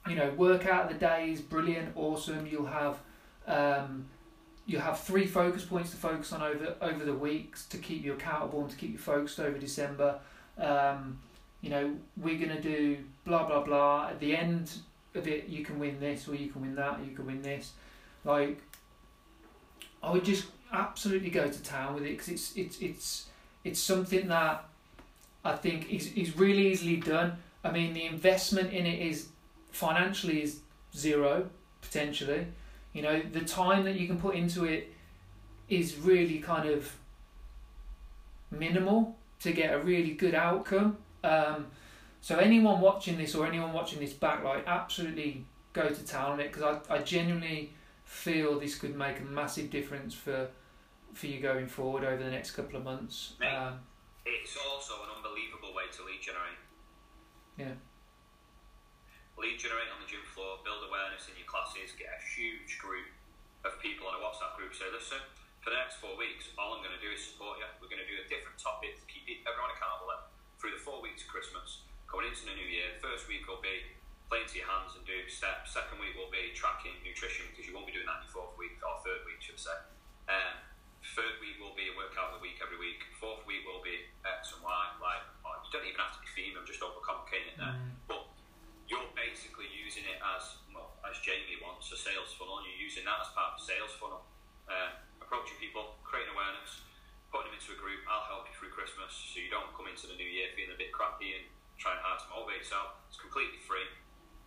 you 0.08 0.16
know, 0.16 0.32
workout 0.38 0.92
of 0.92 1.00
the 1.00 1.04
days, 1.04 1.42
brilliant, 1.42 1.94
awesome. 1.96 2.46
You'll 2.46 2.68
have, 2.68 3.00
um, 3.48 4.06
you 4.65 4.80
have 4.80 4.99
three 4.99 5.26
focus 5.26 5.65
points 5.65 5.91
to 5.91 5.97
focus 5.97 6.32
on 6.32 6.41
over 6.41 6.76
over 6.82 7.04
the 7.04 7.13
weeks 7.13 7.65
to 7.67 7.78
keep 7.78 8.04
you 8.04 8.13
accountable 8.13 8.62
and 8.62 8.69
to 8.69 8.76
keep 8.78 8.91
you 8.91 8.97
focused 8.97 9.39
over 9.39 9.58
December. 9.58 10.19
Um, 10.58 11.19
you 11.62 11.69
know, 11.69 11.95
we're 12.17 12.39
gonna 12.39 12.62
do 12.62 12.97
blah 13.26 13.45
blah 13.45 13.63
blah. 13.63 14.10
At 14.10 14.19
the 14.19 14.36
end 14.36 14.71
of 15.15 15.28
it, 15.28 15.47
you 15.47 15.63
can 15.65 15.80
win 15.80 15.99
this 15.99 16.28
or 16.28 16.36
you 16.36 16.49
can 16.49 16.62
win 16.62 16.76
that. 16.76 16.99
Or 16.99 17.04
you 17.04 17.15
can 17.15 17.26
win 17.26 17.41
this. 17.41 17.73
Like 18.23 18.62
I 20.02 20.12
would 20.12 20.23
just 20.23 20.45
absolutely 20.71 21.30
go 21.30 21.47
to 21.47 21.63
town 21.63 21.95
with 21.95 22.04
it 22.04 22.17
because 22.17 22.30
it's 22.30 22.56
it's 22.56 22.80
it's 22.80 23.26
it's 23.63 23.80
something 23.80 24.28
that 24.28 24.65
I 25.43 25.56
think 25.56 25.91
is 25.91 26.13
is 26.13 26.38
really 26.38 26.67
easily 26.71 26.97
done. 26.97 27.38
I 27.63 27.71
mean, 27.71 27.93
the 27.93 28.06
investment 28.06 28.73
in 28.73 28.86
it 28.86 28.99
is 28.99 29.28
financially 29.71 30.41
is 30.41 30.60
zero 30.95 31.49
potentially. 31.82 32.47
You 32.93 33.01
know, 33.01 33.21
the 33.32 33.41
time 33.41 33.84
that 33.86 33.99
you 33.99 34.08
can 34.08 34.19
put 34.19 34.36
into 34.36 34.65
it 34.65 34.93
is 35.67 35.97
really 35.97 36.39
kind 36.39 36.69
of 36.69 36.91
minimal 38.51 39.15
to 39.39 39.51
get 39.51 39.73
a 39.73 39.79
really 39.79 40.12
good 40.12 40.36
outcome. 40.36 40.97
Um, 41.23 41.67
so 42.21 42.38
anyone 42.38 42.79
watching 42.79 43.17
this 43.17 43.36
or 43.36 43.47
anyone 43.47 43.73
watching 43.73 43.99
this 43.99 44.13
back, 44.13 44.43
like 44.43 44.63
absolutely 44.67 45.45
go 45.73 45.89
to 45.89 46.06
town 46.06 46.34
on 46.34 46.39
it 46.39 46.53
because 46.53 46.79
I, 46.89 46.95
I 46.95 46.97
genuinely 46.99 47.71
feel 48.06 48.60
this 48.60 48.75
could 48.75 48.95
make 48.95 49.19
a 49.19 49.23
massive 49.23 49.69
difference 49.69 50.13
for 50.13 50.47
for 51.13 51.27
you 51.27 51.39
going 51.39 51.67
forward 51.67 52.03
over 52.03 52.23
the 52.23 52.29
next 52.32 52.51
couple 52.51 52.77
of 52.77 52.84
months. 52.84 53.34
Mate, 53.39 53.53
um, 53.53 53.79
it's 54.25 54.58
also 54.58 54.95
an 55.03 55.10
unbelievable 55.17 55.73
way 55.75 55.84
to 55.91 56.03
lead 56.03 56.21
generate. 56.21 56.58
Yeah. 57.58 57.73
Lead 59.34 59.58
generate 59.58 59.89
on 59.89 59.98
the 59.98 60.10
gym 60.10 60.22
floor, 60.30 60.62
build 60.62 60.86
awareness 60.86 61.26
in 61.26 61.34
your 61.36 61.50
classes, 61.50 61.89
get 61.98 62.13
a 62.13 62.22
huge 62.38 62.78
group 62.78 63.10
of 63.65 63.74
people 63.82 64.06
on 64.06 64.13
a 64.13 64.22
WhatsApp 64.22 64.54
group. 64.60 64.72
Say, 64.78 64.86
listen, 64.93 65.19
for 65.65 65.74
the 65.74 65.80
next 65.80 65.98
four 65.98 66.13
weeks, 66.19 66.54
all 66.54 66.78
I'm 66.78 66.86
going 66.86 66.93
to 66.93 67.02
do 67.02 67.10
is 67.10 67.24
support 67.24 67.58
you. 67.58 67.67
We're 67.82 67.89
going 67.89 68.04
to 68.04 68.08
do 68.08 68.19
a 68.22 68.28
different 68.30 68.62
topic 68.62 69.00
to 69.02 69.06
keep 69.10 69.26
everyone 69.48 69.74
accountable 69.74 70.30
through 70.62 70.78
the 70.78 70.84
four 70.86 71.02
weeks 71.02 71.26
of 71.26 71.34
Christmas. 71.34 71.82
Going 72.06 72.30
into 72.30 72.46
the 72.46 72.54
new 72.54 72.69
year, 72.69 72.93
the 72.93 73.02
first 73.02 73.26
week 73.26 73.50
will 73.50 73.63
be 73.63 73.84
play 74.30 74.46
into 74.46 74.62
your 74.62 74.69
hands 74.69 74.93
and 74.96 75.04
do 75.04 75.17
steps. 75.28 75.74
Second 75.74 75.98
week 76.00 76.13
will 76.15 76.32
be 76.32 76.54
tracking 76.54 76.93
nutrition 77.02 77.50
because 77.52 77.65
you 77.67 77.74
won't 77.74 77.89
be 77.89 77.93
doing 77.96 78.08
that 78.08 78.22
in 78.24 78.30
your 78.30 78.38
fourth 78.38 78.56
week 78.56 78.78
or 78.86 79.02
third 79.02 79.26
week, 79.26 79.41
should 79.41 79.58
I 79.60 79.63
say. 79.65 79.80
Um, 80.32 80.54
third 81.17 81.41
week 81.43 81.58
will 81.60 81.76
be 81.76 81.89
a 81.91 81.96
workout 81.98 82.32
of 82.32 82.39
the 82.39 82.43
week 82.46 82.62
every 82.62 82.78
week. 82.80 83.02
Fourth 83.17 83.43
week 83.50 83.65
will 83.65 83.82
be 83.84 84.08
X 84.24 84.56
and 84.56 84.62
Y. 84.63 84.82
Like 85.02 85.26
oh, 85.43 85.58
you 85.65 85.69
don't 85.74 85.84
even 85.89 86.00
have 86.00 86.15
to 86.15 86.22
be 86.22 86.30
female, 86.32 86.63
just 86.63 86.80
overcomplicating 86.86 87.52
it 87.52 87.58
there. 87.60 87.76
a 91.93 91.98
sales 91.98 92.34
funnel 92.34 92.58
and 92.58 92.65
you're 92.65 92.82
using 92.82 93.06
that 93.06 93.22
as 93.22 93.30
part 93.38 93.54
of 93.54 93.62
the 93.62 93.65
sales 93.69 93.93
funnel. 94.02 94.26
Uh, 94.65 94.98
approaching 95.22 95.54
people, 95.62 95.93
creating 96.02 96.34
awareness, 96.34 96.82
putting 97.30 97.54
them 97.54 97.56
into 97.62 97.78
a 97.78 97.80
group. 97.80 98.02
I'll 98.10 98.26
help 98.26 98.50
you 98.50 98.54
through 98.58 98.74
Christmas 98.74 99.13
so 99.13 99.38
you 99.38 99.54
don't 99.54 99.69
come 99.78 99.86
into 99.86 100.10
the 100.10 100.17
new 100.17 100.26
year 100.26 100.50
feeling 100.58 100.74
a 100.74 100.80
bit 100.80 100.89
crappy 100.89 101.38
and 101.38 101.46
trying 101.78 102.02
hard 102.02 102.17
to 102.26 102.28
motivate 102.34 102.65
yourself. 102.65 102.98
It's 103.13 103.22
completely 103.22 103.62
free, 103.62 103.86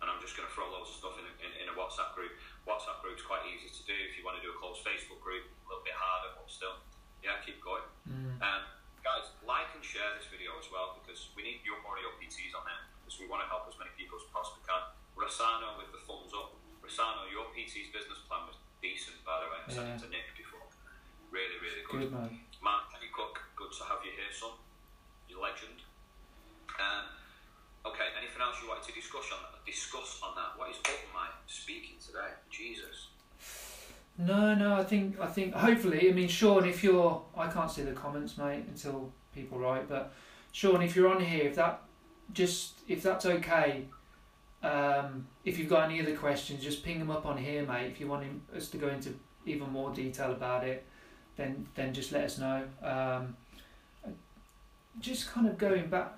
and 0.03 0.11
I'm 0.11 0.19
just 0.19 0.35
going 0.35 0.43
to 0.49 0.51
throw 0.51 0.67
loads 0.67 0.91
of 0.91 0.97
stuff 0.99 1.15
in 1.15 1.23
a, 1.23 1.33
in, 1.39 1.51
in 1.63 1.65
a 1.71 1.75
WhatsApp 1.79 2.11
group. 2.17 2.35
WhatsApp 2.67 2.99
group's 2.99 3.23
quite 3.23 3.47
easy 3.47 3.71
to 3.71 3.81
do. 3.87 3.95
If 3.95 4.19
you 4.19 4.27
want 4.27 4.35
to 4.41 4.43
do 4.43 4.51
a 4.51 4.57
closed 4.59 4.83
Facebook 4.83 5.23
group, 5.23 5.47
a 5.47 5.65
little 5.71 5.85
bit 5.87 5.95
harder, 5.95 6.35
but 6.35 6.49
still, 6.51 6.83
yeah, 7.23 7.39
keep 7.45 7.63
going. 7.63 7.85
Mm. 8.09 8.41
Um, 8.43 8.63
guys, 9.05 9.31
like 9.47 9.71
and 9.71 9.85
share 9.85 10.11
this 10.19 10.27
video 10.27 10.57
as 10.59 10.67
well 10.73 10.99
because 10.99 11.31
we 11.37 11.47
need 11.47 11.63
your 11.63 11.79
audio 11.85 12.11
PTs 12.19 12.51
on 12.57 12.65
there 12.67 12.81
because 13.05 13.21
we 13.21 13.29
want 13.29 13.45
to 13.45 13.47
help 13.47 13.69
as 13.71 13.77
many 13.79 13.93
people 13.95 14.19
as 14.19 14.25
possibly 14.33 14.65
can. 14.67 14.83
Rossano 15.15 15.79
with 15.79 15.89
the 15.95 16.01
thumbs 16.03 16.31
up. 16.35 16.53
Rossano, 16.87 17.27
your 17.27 17.49
PT's 17.51 17.91
business 17.91 18.21
plan 18.29 18.47
was 18.47 18.55
decent, 18.79 19.19
by 19.25 19.43
the 19.43 19.47
way. 19.51 19.59
I 19.59 19.67
sent 19.67 19.87
Yeah. 19.87 19.95
it 19.95 20.01
to 20.05 20.09
Nick 20.09 20.27
before. 20.37 20.63
Really, 21.31 21.57
really 21.59 21.83
good. 21.83 22.07
Good 22.07 22.13
man. 22.13 22.39
Mark 22.61 22.87
Pennycook, 22.93 23.41
good 23.57 23.71
to 23.75 23.83
have 23.91 23.99
you 24.05 24.11
here, 24.15 24.31
son. 24.31 24.55
You 25.27 25.41
legend. 25.41 25.83
Um, 26.79 27.05
okay, 27.91 28.13
anything 28.15 28.39
else 28.41 28.61
you 28.61 28.69
wanted 28.69 28.87
to 28.87 28.93
discuss 28.93 29.27
on 29.33 29.41
that? 29.43 29.65
Discuss 29.65 30.21
on 30.23 30.35
that. 30.35 30.55
What 30.55 30.71
is 30.71 30.77
up 30.77 30.95
with 30.95 31.11
my 31.13 31.27
speaking 31.47 31.97
today? 31.99 32.31
Jesus. 32.49 33.09
No, 34.17 34.55
no, 34.55 34.75
I 34.76 34.76
think 34.87 35.19
I 35.19 35.27
think 35.27 35.53
hopefully. 35.53 36.09
I 36.09 36.13
mean, 36.13 36.27
Sean, 36.27 36.65
if 36.65 36.83
you're, 36.83 37.21
I 37.35 37.47
can't 37.47 37.69
see 37.69 37.83
the 37.83 37.91
comments, 37.91 38.37
mate, 38.37 38.65
until 38.67 39.11
people 39.33 39.59
write. 39.59 39.87
But 39.87 40.13
Sean, 40.51 40.81
if 40.81 40.95
you're 40.95 41.09
on 41.09 41.23
here, 41.23 41.45
if 41.45 41.55
that 41.55 41.81
just 42.33 42.79
if 42.87 43.03
that's 43.03 43.25
okay, 43.25 43.85
um, 44.63 45.27
if 45.45 45.57
you've 45.57 45.69
got 45.69 45.89
any 45.89 46.01
other 46.01 46.15
questions, 46.15 46.63
just 46.63 46.83
ping 46.83 46.99
them 46.99 47.11
up 47.11 47.25
on 47.25 47.37
here, 47.37 47.65
mate. 47.65 47.91
If 47.91 47.99
you 47.99 48.07
want 48.07 48.25
us 48.55 48.69
to 48.69 48.77
go 48.77 48.87
into 48.87 49.13
even 49.45 49.69
more 49.71 49.91
detail 49.93 50.31
about 50.31 50.63
it, 50.63 50.85
then 51.35 51.67
then 51.75 51.93
just 51.93 52.11
let 52.11 52.23
us 52.23 52.37
know. 52.37 52.63
Um, 52.81 53.35
just 54.99 55.31
kind 55.31 55.47
of 55.47 55.57
going 55.57 55.89
back, 55.89 56.13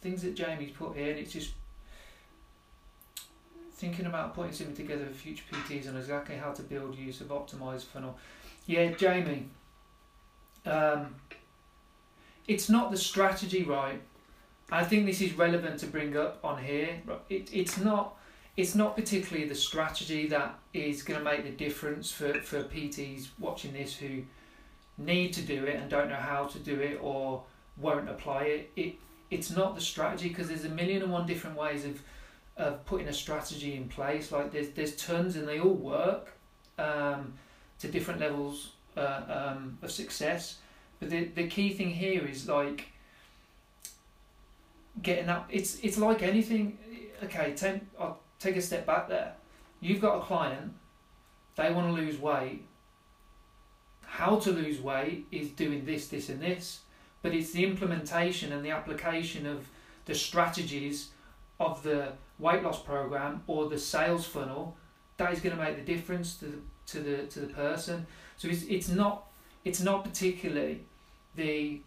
things 0.00 0.22
that 0.22 0.34
Jamie's 0.34 0.72
put 0.72 0.96
here, 0.96 1.10
and 1.10 1.18
it's 1.18 1.32
just 1.32 1.52
thinking 3.78 4.06
about 4.06 4.34
putting 4.34 4.52
something 4.52 4.74
together 4.74 5.06
for 5.06 5.14
future 5.14 5.44
PTs 5.52 5.88
on 5.88 5.96
exactly 5.96 6.36
how 6.36 6.50
to 6.50 6.62
build 6.62 6.96
use 6.96 7.20
of 7.20 7.28
optimized 7.28 7.84
funnel. 7.84 8.18
Yeah, 8.66 8.90
Jamie. 8.90 9.48
Um, 10.66 11.14
it's 12.48 12.68
not 12.68 12.90
the 12.90 12.96
strategy, 12.96 13.62
right? 13.62 14.02
I 14.70 14.84
think 14.84 15.06
this 15.06 15.22
is 15.22 15.32
relevant 15.32 15.78
to 15.80 15.86
bring 15.86 16.16
up 16.16 16.40
on 16.44 16.62
here. 16.62 17.00
It, 17.30 17.50
it's 17.52 17.78
not. 17.78 18.16
It's 18.56 18.74
not 18.74 18.96
particularly 18.96 19.48
the 19.48 19.54
strategy 19.54 20.26
that 20.28 20.58
is 20.74 21.04
going 21.04 21.20
to 21.20 21.24
make 21.24 21.44
the 21.44 21.52
difference 21.52 22.10
for, 22.10 22.34
for 22.40 22.64
PTs 22.64 23.28
watching 23.38 23.72
this 23.72 23.94
who 23.94 24.24
need 24.98 25.32
to 25.34 25.42
do 25.42 25.64
it 25.64 25.76
and 25.76 25.88
don't 25.88 26.08
know 26.08 26.16
how 26.16 26.46
to 26.46 26.58
do 26.58 26.80
it 26.80 26.98
or 27.00 27.44
won't 27.76 28.08
apply 28.08 28.42
it. 28.42 28.72
It 28.74 28.94
it's 29.30 29.50
not 29.54 29.76
the 29.76 29.80
strategy 29.80 30.28
because 30.28 30.48
there's 30.48 30.64
a 30.64 30.70
million 30.70 31.02
and 31.02 31.12
one 31.12 31.24
different 31.24 31.56
ways 31.56 31.84
of 31.84 32.02
of 32.58 32.84
putting 32.84 33.08
a 33.08 33.12
strategy 33.12 33.76
in 33.76 33.88
place. 33.88 34.32
Like 34.32 34.52
there's 34.52 34.70
there's 34.70 34.96
tons 34.96 35.36
and 35.36 35.46
they 35.46 35.60
all 35.60 35.74
work 35.74 36.32
um, 36.78 37.34
to 37.78 37.88
different 37.88 38.20
levels 38.20 38.72
uh, 38.96 39.22
um, 39.28 39.78
of 39.80 39.90
success. 39.90 40.58
But 41.00 41.10
the 41.10 41.24
the 41.24 41.46
key 41.46 41.72
thing 41.72 41.90
here 41.90 42.26
is 42.26 42.48
like 42.48 42.86
getting 45.00 45.28
up. 45.28 45.48
It's 45.50 45.78
it's 45.80 45.98
like 45.98 46.22
anything. 46.22 46.78
Okay, 47.24 47.52
take, 47.54 47.80
I'll 47.98 48.20
take 48.38 48.56
a 48.56 48.62
step 48.62 48.86
back 48.86 49.08
there. 49.08 49.34
You've 49.80 50.00
got 50.00 50.18
a 50.18 50.20
client. 50.20 50.72
They 51.56 51.72
want 51.72 51.88
to 51.88 51.92
lose 51.92 52.18
weight. 52.18 52.64
How 54.04 54.36
to 54.36 54.50
lose 54.50 54.80
weight 54.80 55.26
is 55.30 55.50
doing 55.50 55.84
this, 55.84 56.08
this, 56.08 56.28
and 56.28 56.40
this. 56.40 56.80
But 57.22 57.34
it's 57.34 57.50
the 57.50 57.64
implementation 57.64 58.52
and 58.52 58.64
the 58.64 58.70
application 58.70 59.46
of 59.46 59.68
the 60.04 60.14
strategies 60.14 61.08
of 61.58 61.82
the 61.82 62.12
weight 62.38 62.62
loss 62.62 62.80
program 62.82 63.42
or 63.46 63.68
the 63.68 63.78
sales 63.78 64.26
funnel 64.26 64.76
that 65.16 65.32
is 65.32 65.40
going 65.40 65.56
to 65.56 65.62
make 65.62 65.76
the 65.76 65.82
difference 65.82 66.36
to 66.36 66.46
the 66.46 66.58
to 66.86 67.00
the 67.00 67.16
to 67.26 67.40
the 67.40 67.48
person. 67.48 68.06
So 68.36 68.48
it's 68.48 68.62
it's 68.64 68.88
not 68.88 69.26
it's 69.64 69.80
not 69.80 70.04
particularly 70.04 70.84
the 71.36 71.80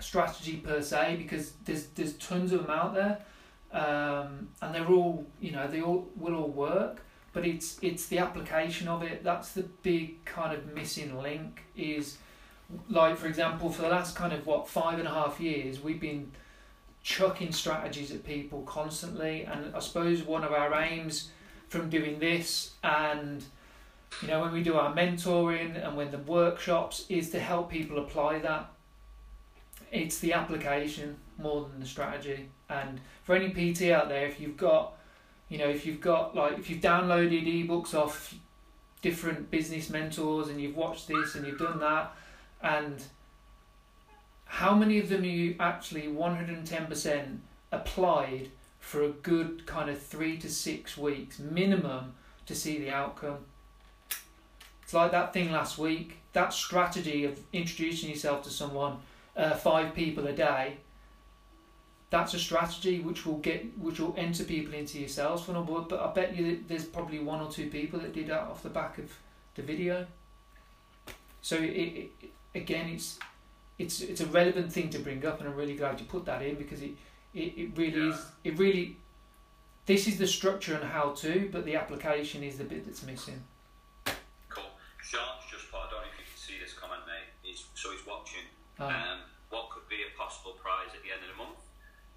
strategy 0.00 0.56
per 0.56 0.82
se 0.82 1.16
because 1.16 1.52
there's 1.64 1.86
there's 1.88 2.14
tons 2.14 2.52
of 2.52 2.62
them 2.62 2.70
out 2.70 2.94
there, 2.94 3.18
um, 3.72 4.48
and 4.60 4.74
they're 4.74 4.88
all 4.88 5.26
you 5.40 5.52
know 5.52 5.66
they 5.66 5.80
all 5.80 6.08
will 6.16 6.34
all 6.34 6.48
work. 6.48 7.02
But 7.32 7.46
it's 7.46 7.78
it's 7.82 8.06
the 8.06 8.18
application 8.18 8.88
of 8.88 9.02
it 9.02 9.22
that's 9.22 9.52
the 9.52 9.62
big 9.62 10.24
kind 10.24 10.52
of 10.56 10.74
missing 10.74 11.20
link. 11.22 11.62
Is 11.76 12.18
like 12.88 13.16
for 13.16 13.28
example 13.28 13.70
for 13.70 13.82
the 13.82 13.88
last 13.88 14.14
kind 14.16 14.32
of 14.32 14.46
what 14.46 14.68
five 14.68 14.98
and 14.98 15.08
a 15.08 15.10
half 15.10 15.40
years 15.40 15.80
we've 15.82 16.00
been 16.00 16.30
chucking 17.08 17.50
strategies 17.52 18.10
at 18.10 18.22
people 18.22 18.60
constantly. 18.62 19.44
And 19.44 19.74
I 19.74 19.78
suppose 19.78 20.22
one 20.22 20.44
of 20.44 20.52
our 20.52 20.74
aims 20.74 21.30
from 21.68 21.88
doing 21.88 22.18
this 22.18 22.74
and 22.84 23.42
you 24.20 24.28
know 24.28 24.40
when 24.42 24.52
we 24.52 24.62
do 24.62 24.74
our 24.74 24.94
mentoring 24.94 25.82
and 25.82 25.96
when 25.96 26.10
the 26.10 26.18
workshops 26.18 27.06
is 27.08 27.30
to 27.30 27.40
help 27.40 27.70
people 27.70 27.98
apply 27.98 28.40
that. 28.40 28.70
It's 29.90 30.18
the 30.18 30.34
application 30.34 31.16
more 31.38 31.66
than 31.66 31.80
the 31.80 31.86
strategy. 31.86 32.50
And 32.68 33.00
for 33.22 33.34
any 33.34 33.48
PT 33.48 33.90
out 33.90 34.10
there 34.10 34.26
if 34.26 34.38
you've 34.38 34.58
got 34.58 34.92
you 35.48 35.56
know 35.56 35.68
if 35.68 35.86
you've 35.86 36.02
got 36.02 36.36
like 36.36 36.58
if 36.58 36.68
you've 36.68 36.82
downloaded 36.82 37.46
ebooks 37.46 37.94
off 37.94 38.34
different 39.00 39.50
business 39.50 39.88
mentors 39.88 40.48
and 40.48 40.60
you've 40.60 40.76
watched 40.76 41.08
this 41.08 41.36
and 41.36 41.46
you've 41.46 41.58
done 41.58 41.80
that 41.80 42.14
and 42.60 43.02
how 44.48 44.74
many 44.74 44.98
of 44.98 45.08
them 45.08 45.24
you 45.24 45.54
actually 45.60 46.08
110% 46.08 47.38
applied 47.70 48.50
for 48.80 49.02
a 49.02 49.10
good 49.10 49.66
kind 49.66 49.88
of 49.88 50.00
three 50.00 50.36
to 50.38 50.48
six 50.48 50.96
weeks 50.96 51.38
minimum 51.38 52.14
to 52.46 52.54
see 52.54 52.78
the 52.78 52.90
outcome? 52.90 53.38
It's 54.82 54.94
like 54.94 55.12
that 55.12 55.32
thing 55.32 55.52
last 55.52 55.78
week 55.78 56.16
that 56.32 56.52
strategy 56.52 57.24
of 57.24 57.38
introducing 57.52 58.10
yourself 58.10 58.42
to 58.42 58.50
someone 58.50 58.98
uh, 59.36 59.54
five 59.54 59.94
people 59.94 60.26
a 60.26 60.32
day 60.32 60.76
that's 62.10 62.32
a 62.34 62.38
strategy 62.38 63.00
which 63.00 63.26
will 63.26 63.38
get 63.38 63.76
which 63.78 64.00
will 64.00 64.14
enter 64.16 64.44
people 64.44 64.74
into 64.74 64.98
your 64.98 65.08
sales 65.08 65.44
funnel 65.44 65.62
but, 65.62 66.00
I 66.00 66.12
bet 66.12 66.36
you 66.36 66.64
there's 66.66 66.84
probably 66.84 67.18
one 67.18 67.40
or 67.40 67.50
two 67.50 67.68
people 67.68 67.98
that 68.00 68.14
did 68.14 68.28
that 68.28 68.40
off 68.42 68.62
the 68.62 68.70
back 68.70 68.98
of 68.98 69.12
the 69.54 69.62
video. 69.62 70.06
So 71.42 71.56
it, 71.56 71.70
it, 71.70 72.10
again 72.54 72.88
it's 72.88 73.18
it's 73.78 74.00
it's 74.00 74.20
a 74.20 74.26
relevant 74.26 74.72
thing 74.72 74.90
to 74.90 74.98
bring 74.98 75.24
up 75.24 75.40
and 75.40 75.48
I'm 75.48 75.54
really 75.56 75.74
glad 75.76 76.00
you 76.00 76.06
put 76.06 76.24
that 76.26 76.42
in 76.42 76.56
because 76.56 76.82
it 76.82 76.92
it, 77.34 77.52
it 77.56 77.68
really 77.76 78.00
Yeah. 78.08 78.12
is 78.14 78.26
it 78.44 78.58
really 78.58 78.96
this 79.86 80.06
is 80.08 80.18
the 80.18 80.26
structure 80.26 80.74
and 80.74 80.84
how 80.84 81.10
to 81.22 81.48
but 81.52 81.64
the 81.64 81.76
application 81.76 82.42
is 82.42 82.58
the 82.58 82.64
bit 82.64 82.84
that's 82.86 83.02
missing 83.04 83.42
Cool. 84.48 84.64
Sean's 85.02 85.44
just 85.50 85.70
put, 85.70 85.78
I 85.80 85.90
don't 85.90 86.00
know 86.02 86.08
if 86.12 86.18
you 86.18 86.26
can 86.26 86.36
see 86.36 86.56
this 86.60 86.72
comment, 86.76 87.00
mate. 87.06 87.28
He's, 87.44 87.64
so 87.74 87.92
he's 87.92 88.04
watching. 88.06 88.44
um, 88.80 88.88
Um, 88.88 89.18
what 89.52 89.68
could 89.72 89.84
be 89.88 90.00
a 90.04 90.10
possible 90.16 90.56
prize 90.60 90.88
at 90.96 91.00
the 91.04 91.12
end 91.12 91.20
of 91.24 91.30
the 91.32 91.36
month 91.40 91.60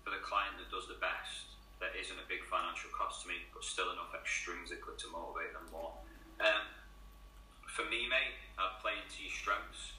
for 0.04 0.12
the 0.12 0.19
client 0.24 0.56
that 0.60 0.67
does 0.71 0.88
the 0.91 1.00
best? 1.00 1.56
That 1.80 1.91
isn't 2.00 2.15
a 2.19 2.28
big 2.28 2.43
financial 2.47 2.91
cost 2.95 3.24
to 3.24 3.32
me, 3.32 3.43
but 3.56 3.63
still 3.63 3.91
enough 3.95 4.12
extrinsically 4.15 4.95
to 5.00 5.08
motivate 5.12 5.52
them 5.56 5.67
more. 5.71 5.95
Um, 6.43 6.65
for 7.71 7.84
me, 7.88 8.06
mate, 8.12 8.36
I'd 8.60 8.76
play 8.84 9.00
into 9.00 9.24
your 9.24 9.32
strengths. 9.36 9.95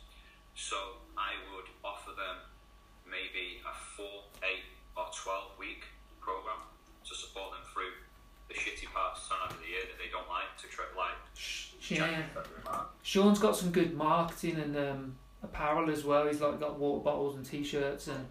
So 0.55 1.01
I 1.17 1.33
would 1.53 1.69
offer 1.85 2.13
them 2.13 2.45
maybe 3.09 3.65
a 3.65 3.73
four, 3.97 4.29
eight, 4.45 4.69
or 4.97 5.09
twelve 5.17 5.57
week 5.59 5.89
program 6.21 6.61
to 7.09 7.13
support 7.17 7.57
them 7.57 7.65
through 7.73 7.97
the 8.47 8.55
shitty 8.55 8.87
parts 8.93 9.27
time 9.27 9.49
of 9.49 9.57
the 9.59 9.67
year 9.67 9.83
that 9.89 9.97
they 9.99 10.13
don't 10.13 10.29
like 10.29 10.53
to 10.61 10.69
try 10.69 10.85
like 10.95 11.17
Yeah. 11.97 12.23
Sean's 13.03 13.39
got 13.39 13.57
some 13.57 13.71
good 13.71 13.95
marketing 13.95 14.57
and 14.57 14.77
um, 14.77 15.17
apparel 15.43 15.91
as 15.91 16.05
well. 16.05 16.27
He's 16.27 16.41
like 16.41 16.61
got 16.61 16.79
water 16.79 17.03
bottles 17.03 17.37
and 17.37 17.45
t-shirts 17.45 18.09
and 18.09 18.27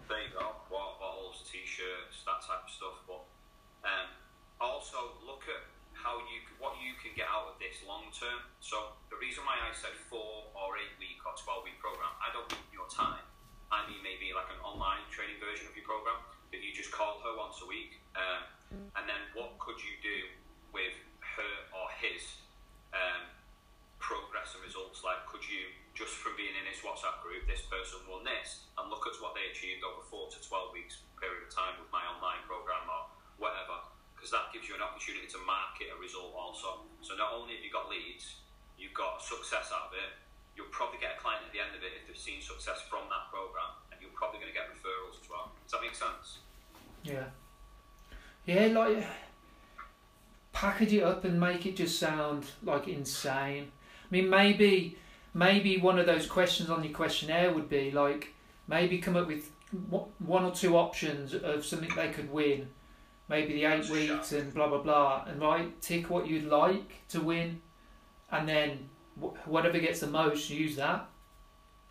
result 36.22 36.34
also. 36.34 36.68
So 37.00 37.16
not 37.16 37.32
only 37.34 37.54
have 37.54 37.64
you 37.64 37.72
got 37.72 37.90
leads, 37.90 38.36
you've 38.78 38.94
got 38.94 39.22
success 39.22 39.72
out 39.74 39.90
of 39.90 39.94
it. 39.94 40.14
You'll 40.56 40.70
probably 40.70 40.98
get 41.00 41.16
a 41.18 41.20
client 41.20 41.42
at 41.46 41.52
the 41.52 41.60
end 41.60 41.74
of 41.74 41.82
it 41.82 41.92
if 41.98 42.06
they've 42.06 42.16
seen 42.16 42.40
success 42.40 42.82
from 42.88 43.08
that 43.10 43.32
program, 43.32 43.72
and 43.90 44.00
you're 44.00 44.10
probably 44.14 44.38
going 44.38 44.52
to 44.52 44.54
get 44.54 44.68
referrals 44.68 45.18
as 45.22 45.28
well. 45.30 45.50
Does 45.64 45.72
that 45.72 45.82
make 45.82 45.94
sense? 45.94 46.38
Yeah. 47.02 47.24
Yeah, 48.46 48.66
like 48.78 49.06
package 50.52 50.92
it 50.92 51.02
up 51.02 51.24
and 51.24 51.40
make 51.40 51.64
it 51.66 51.76
just 51.76 51.98
sound 51.98 52.44
like 52.62 52.86
insane. 52.86 53.72
I 53.72 54.08
mean, 54.10 54.28
maybe 54.28 54.98
maybe 55.34 55.78
one 55.78 55.98
of 55.98 56.04
those 56.06 56.26
questions 56.26 56.68
on 56.68 56.84
your 56.84 56.92
questionnaire 56.92 57.52
would 57.52 57.68
be 57.68 57.90
like 57.90 58.34
maybe 58.68 58.98
come 58.98 59.16
up 59.16 59.26
with 59.26 59.50
one 60.18 60.44
or 60.44 60.50
two 60.50 60.76
options 60.76 61.34
of 61.34 61.64
something 61.64 61.90
they 61.96 62.10
could 62.10 62.30
win. 62.30 62.68
Maybe 63.28 63.54
the 63.54 63.64
eight 63.64 63.88
weeks 63.88 64.32
and 64.32 64.52
blah 64.52 64.68
blah 64.68 64.82
blah, 64.82 65.24
and 65.26 65.40
right 65.40 65.70
tick 65.80 66.10
what 66.10 66.26
you'd 66.26 66.46
like 66.46 67.06
to 67.08 67.20
win, 67.20 67.62
and 68.30 68.48
then 68.48 68.90
whatever 69.46 69.78
gets 69.78 70.00
the 70.00 70.08
most, 70.08 70.50
use 70.50 70.76
that. 70.76 71.08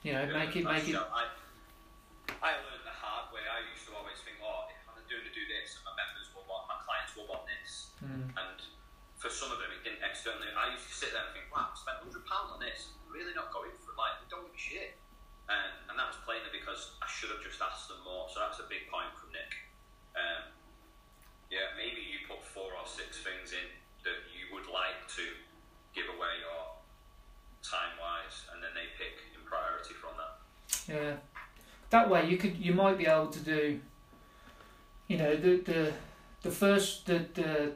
You 0.03 0.13
know, 0.13 0.25
make 0.27 0.55
it 0.55 0.65
make 0.65 0.87
it. 0.87 0.95
I, 0.95 1.25
I 2.41 2.51
learned 2.61 2.85
the 2.85 2.93
hard 2.93 3.33
way. 3.33 3.41
I 3.47 3.63
used 3.73 3.87
to 3.89 3.95
always 3.97 4.17
think, 4.21 4.37
oh, 4.43 4.69
if 4.69 4.85
I'm 4.85 5.01
doing 5.09 5.25
to 5.25 5.33
do 5.33 5.43
this, 5.49 5.79
my 5.85 5.93
members 5.97 6.29
will 6.35 6.45
want, 6.45 6.69
my 6.69 6.77
clients 6.83 7.15
will 7.17 7.29
want 7.29 7.47
this, 7.49 7.95
mm. 8.03 8.27
and 8.37 8.57
for 9.21 9.29
some 9.29 9.53
of 9.53 9.61
them, 9.61 9.69
it 9.69 9.85
didn't 9.85 10.01
externally. 10.01 10.49
I 10.57 10.73
used 10.73 10.89
to 10.89 10.93
sit 10.97 11.13
there 11.13 11.21
and 11.21 11.29
think, 11.37 11.45
wow, 11.53 11.69
I 11.69 11.77
spent 11.77 12.01
hundred 12.01 12.25
pounds 12.25 12.49
on 12.53 12.59
this. 12.59 12.89
I'm 12.97 13.13
really 13.13 13.37
not 13.37 13.53
going 13.53 13.69
for 13.77 13.93
it. 13.93 13.97
Like, 14.01 14.17
they 14.17 14.25
don't 14.33 14.49
give 14.49 14.57
a 14.57 14.61
shit. 14.61 14.97
And, 15.45 15.93
and 15.93 15.93
that 15.93 16.09
was 16.09 16.17
plainly 16.25 16.49
because 16.49 16.97
I 17.03 17.07
should 17.11 17.29
have 17.29 17.45
just 17.45 17.61
asked 17.61 17.85
them 17.85 18.01
more. 18.01 18.25
So 18.33 18.41
that's 18.41 18.57
a 18.57 18.65
big 18.65 18.89
point 18.89 19.13
from 19.13 19.29
Nick. 19.29 19.53
Um, 20.17 20.49
yeah, 21.51 21.75
maybe 21.75 21.99
you 21.99 22.23
put 22.27 22.41
four 22.41 22.71
or 22.71 22.87
six 22.87 23.19
things 23.19 23.51
in 23.51 23.67
that 24.07 24.23
you 24.31 24.47
would 24.55 24.71
like 24.71 25.05
to 25.19 25.23
give 25.93 26.07
away 26.07 26.39
or 26.47 26.79
time 27.61 27.99
wise, 27.99 28.47
and 28.53 28.63
then 28.63 28.71
they 28.73 28.87
pick 28.97 29.19
in 29.35 29.43
priority 29.45 29.93
from 29.93 30.15
that. 30.17 30.33
Yeah, 30.87 31.15
that 31.89 32.09
way 32.09 32.27
you 32.29 32.37
could 32.37 32.57
you 32.57 32.73
might 32.73 32.97
be 32.97 33.05
able 33.05 33.27
to 33.27 33.39
do. 33.39 33.79
You 35.07 35.17
know 35.17 35.35
the 35.35 35.57
the 35.57 35.93
the 36.41 36.51
first 36.51 37.05
the 37.05 37.25
the 37.33 37.73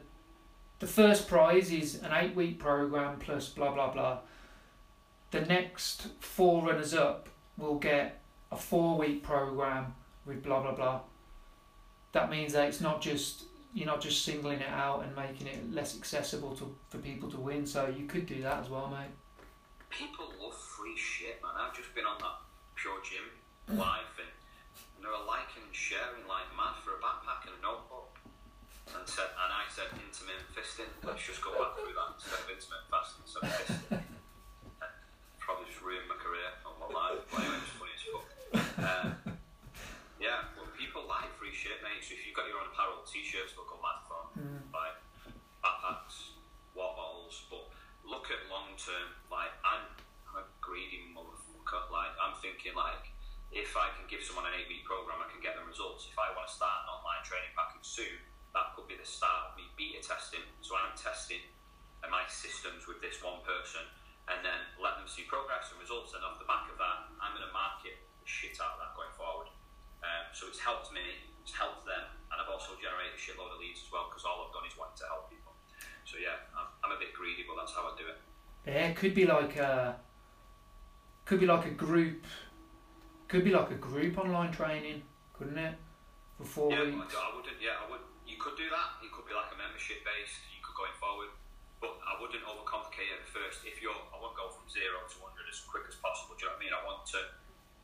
the 0.80 0.88
first 0.88 1.28
prize 1.28 1.72
is 1.72 2.02
an 2.02 2.12
eight 2.14 2.36
week 2.36 2.60
program 2.60 3.20
plus 3.20 3.50
blah 3.50 3.72
blah 3.74 3.92
blah. 3.92 4.20
The 5.32 5.42
next 5.42 6.08
four 6.22 6.66
runners 6.66 6.94
up 6.94 7.28
will 7.58 7.76
get 7.76 8.22
a 8.52 8.56
four 8.56 8.98
week 8.98 9.22
program 9.22 9.96
with 10.26 10.44
blah 10.44 10.62
blah 10.62 10.74
blah. 10.74 11.02
That 12.14 12.30
means 12.30 12.54
that 12.54 12.70
it's 12.70 12.80
not 12.80 13.02
just 13.02 13.44
you're 13.76 13.86
not 13.86 14.02
just 14.02 14.26
singling 14.26 14.62
it 14.62 14.70
out 14.70 15.04
and 15.04 15.16
making 15.16 15.46
it 15.46 15.72
less 15.72 15.96
accessible 15.96 16.56
to 16.56 16.76
for 16.90 16.98
people 16.98 17.30
to 17.30 17.38
win. 17.38 17.68
So 17.68 17.94
you 17.96 18.08
could 18.08 18.26
do 18.26 18.42
that 18.42 18.64
as 18.64 18.70
well, 18.70 18.88
mate 18.88 19.12
people 19.96 20.28
love 20.44 20.56
free 20.56 20.98
shit, 21.00 21.40
man. 21.40 21.56
I've 21.56 21.72
just 21.72 21.96
been 21.96 22.04
on 22.04 22.20
that 22.20 22.44
Pure 22.76 23.00
Gym 23.08 23.28
live 23.80 24.12
and, 24.20 24.34
and 25.00 25.02
they 25.02 25.08
were 25.10 25.24
liking 25.24 25.64
and 25.64 25.72
sharing 25.72 26.28
like 26.28 26.46
mad 26.60 26.76
for 26.84 27.00
a 27.00 27.02
backpack 27.02 27.48
and 27.48 27.56
a 27.56 27.62
notebook. 27.64 28.12
And 28.92 29.02
said, 29.10 29.34
and 29.34 29.50
I 29.50 29.66
said 29.72 29.90
intermittent 29.98 30.52
fisting. 30.54 30.92
Let's 31.02 31.26
just 31.26 31.42
go 31.42 31.56
back 31.58 31.74
through 31.74 31.96
that 31.98 32.22
instead 32.22 32.38
of 32.38 32.48
intermittent 32.54 32.92
fasting, 32.92 33.26
of 33.26 33.42
fisting. 33.50 34.04
Probably 35.42 35.66
just 35.66 35.82
ruined 35.82 36.06
my 36.06 36.20
career 36.22 36.54
on 36.68 36.78
my 36.78 36.90
life. 36.94 37.26
But 37.32 37.50
anyway, 37.50 37.66
it's 37.66 37.74
funny 37.82 37.96
as 37.98 38.06
fuck. 38.06 38.28
Um, 38.78 39.08
yeah, 40.22 40.54
well, 40.54 40.70
people 40.78 41.10
like 41.10 41.34
free 41.34 41.50
shit, 41.50 41.82
mate. 41.82 42.05
So 42.05 42.05
if 42.16 42.24
you've 42.24 42.36
got 42.36 42.48
your 42.48 42.64
own 42.64 42.72
apparel, 42.72 43.04
t-shirts, 43.04 43.52
they'll 43.54 43.68
go 43.68 43.76
mad 43.84 44.00
for. 44.08 44.24
Mm. 44.40 44.72
Like 44.72 44.98
backpacks, 45.60 46.40
water 46.72 46.96
bottles, 46.96 47.44
but 47.52 47.68
look 48.08 48.32
at 48.32 48.48
long 48.48 48.72
term. 48.80 49.12
Like 49.28 49.52
I'm, 49.68 49.84
I'm 50.32 50.42
a 50.42 50.46
greedy 50.64 51.12
motherfucker. 51.12 51.92
Like 51.92 52.16
I'm 52.18 52.40
thinking 52.40 52.74
like 52.74 53.12
if 53.52 53.76
I 53.76 53.92
can 54.00 54.08
give 54.08 54.24
someone 54.24 54.48
an 54.48 54.56
eight 54.56 54.72
week 54.72 54.88
program, 54.88 55.20
I 55.20 55.28
can 55.28 55.44
get 55.44 55.60
them 55.60 55.68
results. 55.68 56.08
If 56.08 56.16
I 56.16 56.32
want 56.32 56.48
to 56.48 56.54
start 56.56 56.88
an 56.88 56.96
online 56.96 57.24
training 57.28 57.52
package 57.52 57.86
soon, 57.86 58.16
that 58.56 58.72
could 58.74 58.88
be 58.88 58.96
the 58.96 59.08
start 59.08 59.52
of 59.52 59.60
me 59.60 59.68
beta 59.76 60.00
testing. 60.00 60.44
So 60.64 60.80
I'm 60.80 60.96
testing 60.96 61.44
my 62.16 62.24
systems 62.30 62.88
with 62.88 63.02
this 63.02 63.20
one 63.22 63.42
person, 63.44 63.84
and 64.32 64.42
then 64.42 64.58
let 64.82 64.98
them 64.98 65.06
see 65.06 65.28
progress 65.28 65.70
and 65.74 65.78
results. 65.84 66.16
And 66.16 66.24
off 66.24 66.40
the 66.40 66.50
back 66.50 66.70
of 66.72 66.78
that, 66.80 67.12
I'm 67.22 67.36
going 67.36 67.46
to 67.46 67.54
market 67.54 68.00
the 68.22 68.28
shit 68.28 68.58
out 68.64 68.78
of 68.78 68.80
that 68.82 68.92
going 68.98 69.14
forward. 69.14 69.50
Um, 70.02 70.30
so 70.34 70.50
it's 70.50 70.62
helped 70.62 70.94
me, 70.94 71.04
it's 71.46 71.54
helped 71.54 71.86
them, 71.86 72.10
and 72.34 72.42
I've 72.42 72.50
also 72.50 72.74
generated 72.82 73.14
a 73.14 73.22
shitload 73.22 73.54
of 73.54 73.62
leads 73.62 73.86
as 73.86 73.94
well 73.94 74.10
because 74.10 74.26
all 74.26 74.50
I've 74.50 74.54
done 74.58 74.66
is 74.66 74.74
wanting 74.74 74.98
to 74.98 75.06
help 75.06 75.30
people. 75.30 75.54
So 76.02 76.18
yeah, 76.18 76.42
I'm, 76.58 76.66
I'm 76.82 76.94
a 76.98 77.00
bit 77.00 77.14
greedy, 77.14 77.46
but 77.46 77.54
that's 77.54 77.78
how 77.78 77.86
I 77.86 77.94
do 77.94 78.10
it. 78.10 78.18
Yeah, 78.66 78.90
it 78.90 78.98
could 78.98 79.14
be 79.14 79.30
like 79.30 79.62
a, 79.62 80.02
could 81.30 81.38
be 81.38 81.46
like 81.46 81.70
a 81.70 81.76
group, 81.78 82.26
could 83.30 83.46
be 83.46 83.54
like 83.54 83.70
a 83.70 83.78
group 83.78 84.18
online 84.18 84.50
training, 84.50 85.06
couldn't 85.38 85.62
it? 85.62 85.78
For 86.42 86.50
four 86.50 86.68
yeah, 86.74 86.90
weeks. 86.90 87.14
I 87.14 87.30
wouldn't. 87.30 87.62
Yeah, 87.62 87.78
I 87.78 87.86
would. 87.94 88.02
You 88.26 88.42
could 88.42 88.58
do 88.58 88.66
that. 88.74 89.06
It 89.06 89.14
could 89.14 89.30
be 89.30 89.38
like 89.38 89.54
a 89.54 89.58
membership 89.62 90.02
based. 90.02 90.50
You 90.50 90.66
could 90.66 90.74
going 90.74 90.98
forward, 90.98 91.30
but 91.78 91.94
I 92.10 92.18
wouldn't 92.18 92.42
overcomplicate 92.42 93.06
it 93.06 93.22
at 93.22 93.30
first. 93.30 93.70
If 93.70 93.86
you're, 93.86 93.94
I 93.94 94.18
want 94.18 94.34
to 94.34 94.40
go 94.42 94.50
from 94.50 94.66
zero 94.66 95.06
to 95.06 95.18
hundred 95.22 95.46
as 95.46 95.62
quick 95.62 95.86
as 95.86 95.94
possible. 96.02 96.34
Do 96.34 96.50
you 96.50 96.50
know 96.50 96.58
what 96.58 96.66
I 96.66 96.66
mean? 96.66 96.74
I 96.74 96.82
want 96.82 97.06
to. 97.14 97.22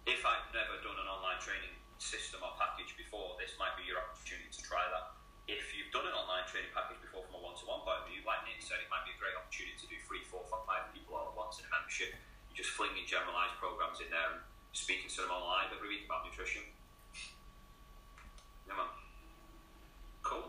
If 0.09 0.25
I've 0.25 0.49
never 0.49 0.81
done 0.81 0.97
an 0.97 1.05
online 1.05 1.37
training 1.37 1.77
system 2.01 2.41
or 2.41 2.51
package 2.57 2.97
before, 2.97 3.37
this 3.37 3.53
might 3.61 3.77
be 3.77 3.85
your 3.85 4.01
opportunity 4.01 4.49
to 4.49 4.61
try 4.65 4.81
that 4.89 5.21
if 5.49 5.73
you've 5.73 5.89
done 5.93 6.05
an 6.05 6.15
online 6.15 6.45
training 6.47 6.69
package 6.73 7.01
before 7.01 7.25
from 7.25 7.37
a 7.37 7.41
one-to-one 7.41 7.81
point 7.83 8.01
of 8.01 8.05
view, 8.09 8.21
like 8.23 8.41
Nick 8.45 8.61
said, 8.61 8.79
it 8.81 8.89
might 8.89 9.03
be 9.03 9.13
a 9.13 9.19
great 9.19 9.35
opportunity 9.35 9.75
to 9.77 9.87
do 9.89 9.97
three, 10.05 10.23
four, 10.29 10.45
five 10.47 10.87
people 10.93 11.17
all 11.17 11.33
at 11.33 11.37
once 11.37 11.59
in 11.59 11.67
a 11.67 11.71
membership. 11.71 12.13
You're 12.49 12.63
just 12.63 12.73
flinging 12.77 13.03
generalised 13.03 13.57
programs 13.57 13.99
in 13.99 14.07
there 14.13 14.37
and 14.37 14.39
speaking 14.71 15.11
to 15.11 15.27
them 15.27 15.33
online 15.33 15.69
every 15.73 15.91
week 15.91 16.07
about 16.07 16.23
nutrition. 16.23 16.63
Yeah, 18.69 18.79
man. 18.79 18.89
Cool. 20.23 20.47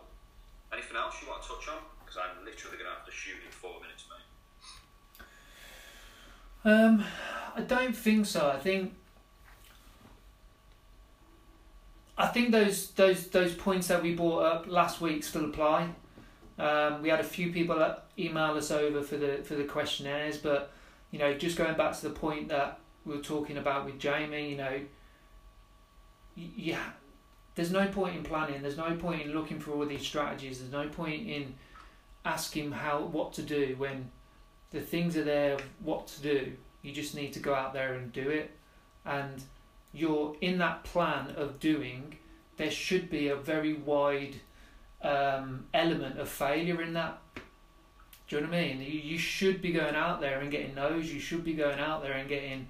Anything 0.71 0.97
else 0.97 1.19
you 1.19 1.27
want 1.27 1.43
to 1.43 1.49
touch 1.51 1.67
on? 1.73 1.83
Because 2.05 2.21
I'm 2.21 2.45
literally 2.45 2.79
going 2.79 2.89
to 2.89 2.97
have 2.97 3.09
to 3.09 3.15
shoot 3.15 3.43
in 3.43 3.51
four 3.51 3.83
minutes, 3.83 4.07
mate. 4.07 4.29
Um, 6.63 7.03
I 7.57 7.63
don't 7.67 7.97
think 7.97 8.27
so. 8.27 8.47
I 8.47 8.63
think 8.63 8.95
I 12.23 12.29
think 12.29 12.53
those 12.53 12.93
those 12.93 13.27
those 13.27 13.53
points 13.53 13.89
that 13.89 14.01
we 14.01 14.15
brought 14.15 14.45
up 14.45 14.69
last 14.69 15.01
week 15.01 15.25
still 15.25 15.45
apply. 15.45 15.89
Um, 16.57 17.03
we 17.03 17.09
had 17.09 17.19
a 17.19 17.25
few 17.25 17.53
people 17.53 17.97
email 18.17 18.53
us 18.53 18.71
over 18.71 19.03
for 19.03 19.17
the 19.17 19.39
for 19.43 19.57
the 19.57 19.65
questionnaires, 19.65 20.39
but 20.39 20.73
you 21.11 21.19
know, 21.19 21.35
just 21.35 21.59
going 21.59 21.77
back 21.77 21.97
to 21.99 22.03
the 22.09 22.15
point 22.15 22.49
that 22.49 22.79
we 23.05 23.17
were 23.17 23.23
talking 23.23 23.57
about 23.57 23.85
with 23.85 23.99
Jamie, 23.99 24.51
you 24.51 24.57
know, 24.57 24.81
yeah, 26.37 26.85
there's 27.57 27.73
no 27.73 27.89
point 27.89 28.15
in 28.15 28.23
planning. 28.23 28.63
There's 28.63 28.77
no 28.77 28.95
point 28.95 29.23
in 29.23 29.35
looking 29.35 29.59
for 29.59 29.73
all 29.73 29.85
these 29.85 30.03
strategies. 30.03 30.61
There's 30.61 30.71
no 30.71 30.89
point 30.89 31.27
in 31.29 31.55
asking 32.25 32.71
how 32.71 33.01
what 33.01 33.33
to 33.33 33.43
do 33.43 33.75
when 33.79 34.13
the 34.71 34.81
things 34.81 35.17
are 35.17 35.25
there. 35.25 35.59
What 35.81 36.07
to 36.07 36.23
do? 36.23 36.53
You 36.83 36.93
just 36.93 37.17
need 37.17 37.33
to 37.33 37.41
go 37.41 37.53
out 37.53 37.73
there 37.73 37.95
and 37.95 38.13
do 38.13 38.31
it, 38.31 38.53
and 39.05 39.43
you're 39.93 40.37
in 40.41 40.59
that 40.59 40.85
plan 40.85 41.35
of 41.37 41.61
doing, 41.61 42.19
there 42.57 42.71
should 42.71 43.11
be 43.11 43.29
a 43.29 43.37
very 43.37 43.75
wide 43.75 44.37
um, 45.03 45.67
element 45.75 46.19
of 46.19 46.29
failure 46.29 46.81
in 46.83 46.95
that. 46.95 47.21
Do 48.29 48.37
you 48.37 48.43
know 48.43 48.49
what 48.49 48.57
I 48.57 48.63
mean? 48.63 48.81
You, 48.81 48.99
you 49.01 49.19
should 49.19 49.61
be 49.61 49.73
going 49.73 49.95
out 49.95 50.21
there 50.21 50.41
and 50.41 50.51
getting 50.51 50.75
no's. 50.75 51.13
You 51.13 51.21
should 51.21 51.45
be 51.45 51.55
going 51.55 51.79
out 51.79 52.03
there 52.03 52.13
and 52.13 52.29
getting 52.29 52.69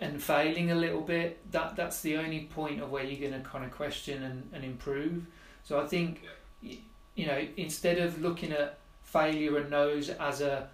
and 0.00 0.22
failing 0.22 0.70
a 0.70 0.74
little 0.74 1.00
bit. 1.00 1.50
That 1.50 1.76
that's 1.76 2.00
the 2.00 2.16
only 2.16 2.44
point 2.44 2.80
of 2.80 2.90
where 2.90 3.04
you're 3.04 3.28
going 3.28 3.40
to 3.40 3.48
kind 3.48 3.64
of 3.64 3.70
question 3.70 4.22
and, 4.22 4.48
and 4.52 4.64
improve. 4.64 5.24
So 5.64 5.80
I 5.80 5.86
think 5.86 6.22
you 6.62 7.26
know 7.26 7.46
instead 7.56 7.98
of 7.98 8.20
looking 8.20 8.52
at 8.52 8.78
failure 9.02 9.58
and 9.58 9.70
no's 9.70 10.08
as 10.08 10.40
a 10.40 10.68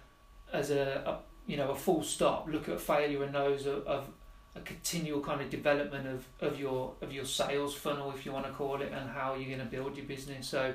as 0.53 0.71
a, 0.71 1.03
a 1.05 1.19
you 1.49 1.57
know 1.57 1.71
a 1.71 1.75
full 1.75 2.03
stop, 2.03 2.47
look 2.47 2.69
at 2.69 2.79
failure 2.79 3.23
and 3.23 3.33
no's 3.33 3.65
of, 3.65 3.85
of 3.85 4.09
a 4.55 4.59
continual 4.61 5.21
kind 5.21 5.41
of 5.41 5.49
development 5.49 6.07
of, 6.07 6.25
of 6.41 6.59
your 6.59 6.93
of 7.01 7.13
your 7.13 7.25
sales 7.25 7.75
funnel 7.75 8.11
if 8.15 8.25
you 8.25 8.31
want 8.31 8.45
to 8.45 8.51
call 8.51 8.81
it 8.81 8.91
and 8.91 9.09
how 9.09 9.35
you're 9.35 9.47
going 9.47 9.59
to 9.59 9.65
build 9.65 9.95
your 9.95 10.05
business. 10.05 10.47
So 10.47 10.73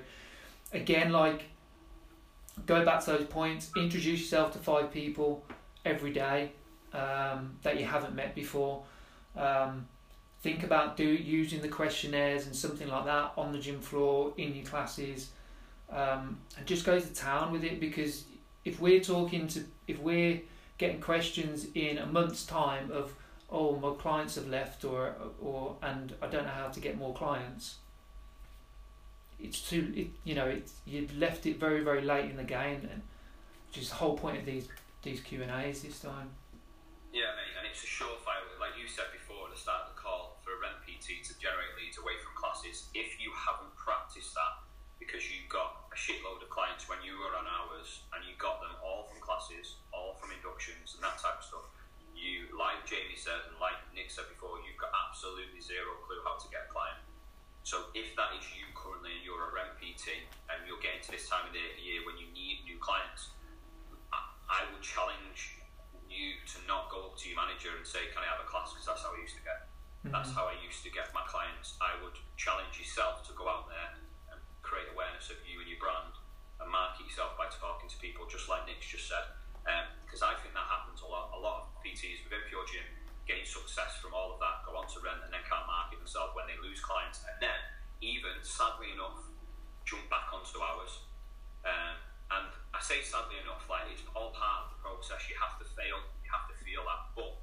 again 0.73 1.11
like 1.13 1.45
go 2.67 2.85
back 2.85 3.05
to 3.05 3.13
those 3.13 3.27
points. 3.27 3.71
Introduce 3.77 4.21
yourself 4.21 4.53
to 4.53 4.59
five 4.59 4.93
people 4.93 5.45
every 5.85 6.13
day 6.13 6.53
um, 6.93 7.57
that 7.63 7.79
you 7.79 7.85
haven't 7.85 8.15
met 8.15 8.35
before. 8.35 8.85
Um, 9.37 9.89
think 10.41 10.63
about 10.63 10.97
do 10.97 11.05
using 11.05 11.61
the 11.63 11.69
questionnaires 11.69 12.47
and 12.47 12.55
something 12.55 12.89
like 12.89 13.07
that 13.07 13.33
on 13.37 13.53
the 13.53 13.59
gym 13.59 13.81
floor 13.81 14.33
in 14.37 14.55
your 14.55 14.65
classes. 14.65 15.31
Um, 15.91 16.39
and 16.57 16.67
just 16.67 16.85
go 16.85 16.99
to 16.99 17.15
town 17.15 17.53
with 17.53 17.65
it 17.65 17.81
because 17.81 18.25
if 18.65 18.81
we're 18.81 19.01
talking 19.01 19.49
to 19.49 19.65
if 19.87 19.99
we're 19.99 20.41
getting 20.79 21.01
questions 21.01 21.67
in 21.75 21.99
a 21.99 22.07
month's 22.07 22.47
time 22.47 22.91
of 22.91 23.15
oh 23.55 23.77
my 23.77 23.95
clients 23.95 24.35
have 24.35 24.49
left 24.49 24.85
or 24.85 25.14
or 25.40 25.77
and 25.83 26.14
I 26.21 26.27
don't 26.27 26.45
know 26.45 26.51
how 26.51 26.69
to 26.69 26.81
get 26.81 26.99
more 26.99 27.14
clients 27.14 27.77
it's 29.40 29.61
too 29.61 29.93
it, 29.95 30.09
you 30.25 30.35
know 30.35 30.47
it's 30.47 30.73
you've 30.87 31.17
left 31.17 31.47
it 31.47 31.59
very 31.59 31.83
very 31.83 32.03
late 32.03 32.31
in 32.31 32.37
the 32.37 32.49
game 32.49 32.81
then, 32.83 33.03
which 33.69 33.79
is 33.83 33.88
the 33.90 33.97
whole 33.97 34.17
point 34.17 34.38
of 34.38 34.47
these 34.47 34.69
these 35.03 35.21
Q 35.21 35.43
and 35.43 35.53
A's 35.53 35.83
this 35.83 36.01
time. 36.01 36.33
Yeah, 37.12 37.31
mate, 37.38 37.55
and 37.55 37.62
it's 37.69 37.85
a 37.85 37.87
surefire, 37.87 38.43
like 38.59 38.75
you 38.75 38.90
said 38.90 39.07
before 39.14 39.47
at 39.47 39.55
the 39.55 39.61
start 39.61 39.87
of 39.87 39.95
the 39.95 40.01
call, 40.01 40.40
for 40.43 40.51
a 40.51 40.59
rent 40.59 40.83
PT 40.83 41.23
to 41.31 41.33
generate 41.38 41.71
leads 41.79 41.95
away 42.01 42.19
from 42.19 42.35
classes. 42.35 42.90
If 42.90 43.23
you 43.23 43.31
haven't 43.31 43.71
practiced 43.79 44.35
that 44.35 44.67
because 44.99 45.23
you've 45.31 45.47
got 45.47 45.87
a 45.95 45.99
shitload 45.99 46.43
of 46.43 46.51
clients 46.51 46.90
when 46.90 46.99
you 47.07 47.14
were 47.14 47.38
on 47.38 47.47
hours 47.47 48.03
and 48.17 48.27
you 48.27 48.35
got 48.40 48.59
them 48.59 48.75
all 48.83 49.07
from 49.07 49.23
classes, 49.23 49.79
all 49.95 50.19
from 50.19 50.35
inductions 50.35 50.99
and 50.99 51.07
that 51.07 51.21
type 51.23 51.38
of 51.38 51.47
stuff, 51.47 51.71
you, 52.19 52.51
like 52.57 52.83
Jamie 52.83 53.14
said 53.25 53.41
and 53.49 53.57
like 53.57 53.81
Nick 53.97 54.13
said 54.13 54.29
before, 54.29 54.61
you've 54.61 54.77
got 54.77 54.93
absolutely 54.93 55.57
zero 55.57 55.97
clue 56.05 56.21
how 56.21 56.37
to 56.37 56.45
get 56.53 56.69
a 56.69 56.71
client. 56.71 57.01
So 57.65 57.89
if 57.97 58.13
that 58.21 58.37
is 58.37 58.45
you 58.53 58.69
currently 58.77 59.17
and 59.17 59.25
you're 59.25 59.41
a 59.41 59.53
rent 59.57 59.81
PT 59.81 60.29
and 60.53 60.61
you're 60.69 60.81
getting 60.85 61.01
to 61.09 61.11
this 61.17 61.25
time 61.33 61.49
of 61.49 61.57
the 61.57 61.65
year 61.81 62.05
when 62.05 62.21
you 62.21 62.29
need 62.37 62.61
new 62.69 62.77
clients, 62.77 63.33
I, 64.13 64.21
I 64.53 64.61
would 64.69 64.85
challenge 64.85 65.57
you 66.13 66.37
to 66.53 66.61
not 66.69 66.93
go 66.93 67.09
up 67.09 67.17
to 67.17 67.25
your 67.25 67.41
manager 67.41 67.73
and 67.73 67.89
say, 67.89 68.13
"Can 68.13 68.21
I 68.21 68.29
have 68.29 68.45
a 68.45 68.47
class?" 68.47 68.77
Because 68.77 68.85
that's 68.85 69.01
how 69.01 69.17
I 69.17 69.21
used 69.25 69.41
to 69.41 69.45
get. 69.49 69.73
Mm-hmm. 70.05 70.13
That's 70.13 70.37
how 70.37 70.45
I 70.45 70.61
used 70.61 70.85
to 70.85 70.93
get 70.93 71.09
my 71.17 71.25
clients. 71.25 71.81
I 71.81 71.97
would 72.05 72.21
challenge 72.37 72.77
yourself 72.77 73.25
to 73.27 73.33
go 73.33 73.49
out 73.49 73.73
there 73.73 73.97
and 74.29 74.39
create 74.61 74.93
awareness 74.93 75.33
of 75.33 75.41
you 75.49 75.65
and 75.65 75.67
your 75.67 75.81
brand 75.81 76.13
and 76.61 76.69
market 76.69 77.09
yourself 77.09 77.41
by 77.41 77.49
talking 77.49 77.89
to 77.89 77.97
people, 77.97 78.29
just 78.29 78.53
like 78.53 78.69
Nick's 78.69 78.85
just 78.85 79.09
said. 79.09 79.25
Um, 79.65 79.89
because 80.05 80.21
I 80.21 80.37
think 80.45 80.53
that 80.53 80.69
happens 80.69 81.01
a 81.01 81.09
lot. 81.09 81.33
A 81.33 81.41
lot 81.41 81.65
of 81.65 81.81
PTs 81.81 82.29
within 82.29 82.43
Pure 82.43 82.43
Gym 82.43 82.43
getting 82.43 82.43
success 83.55 84.03
from 84.03 84.11
all 84.11 84.35
of 84.35 84.43
that 84.43 84.67
go 84.67 84.75
on 84.75 84.90
to 84.90 84.99
rent 84.99 85.23
and 85.23 85.31
then 85.31 85.43
can't 85.47 85.67
market 85.71 86.03
themselves 86.03 86.35
when 86.35 86.51
they 86.51 86.59
lose 86.59 86.83
clients, 86.83 87.23
and 87.23 87.38
then 87.38 87.59
even 88.03 88.35
sadly 88.43 88.90
enough 88.90 89.31
jump 89.87 90.11
back 90.11 90.33
onto 90.35 90.59
hours. 90.59 91.07
Um, 91.62 91.97
and 92.35 92.51
I 92.75 92.81
say 92.83 93.05
sadly 93.05 93.38
enough, 93.38 93.62
like 93.71 93.87
it's 93.93 94.03
all 94.17 94.35
part 94.35 94.67
of 94.67 94.69
the 94.75 94.81
process. 94.83 95.23
You 95.31 95.38
have 95.38 95.61
to 95.62 95.67
fail, 95.77 96.03
you 96.25 96.31
have 96.33 96.51
to 96.51 96.57
feel 96.64 96.83
that. 96.88 97.14
But 97.14 97.38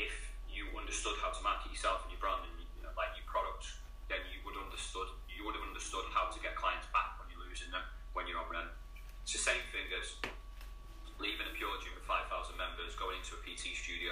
if 0.00 0.34
you 0.50 0.66
understood 0.74 1.20
how 1.22 1.30
to 1.30 1.40
market 1.44 1.70
yourself 1.70 2.02
and 2.04 2.10
your 2.10 2.20
brand 2.20 2.42
and 2.42 2.58
you 2.58 2.82
know, 2.82 2.92
like 2.98 3.14
your 3.14 3.28
products, 3.28 3.78
then 4.10 4.24
you 4.34 4.42
would 4.42 4.58
understood 4.58 5.06
you 5.30 5.46
would 5.46 5.54
have 5.54 5.64
understood 5.64 6.04
how 6.10 6.28
to 6.32 6.38
get 6.42 6.58
clients 6.58 6.90
back 6.90 7.16
when 7.22 7.30
you're 7.30 7.44
losing 7.46 7.70
them 7.70 7.84
when 8.12 8.26
you're 8.26 8.40
on 8.40 8.50
rent. 8.50 8.72
It's 9.22 9.36
the 9.36 9.44
same 9.44 9.62
thing 9.70 9.86
as 9.94 10.18
leaving 11.22 11.46
a 11.46 11.54
pure 11.54 11.76
gym 11.84 11.94
with 11.94 12.08
five 12.08 12.26
thousand 12.32 12.58
members, 12.58 12.96
going 12.98 13.20
into 13.20 13.36
a 13.38 13.40
PT 13.44 13.76
studio, 13.76 14.09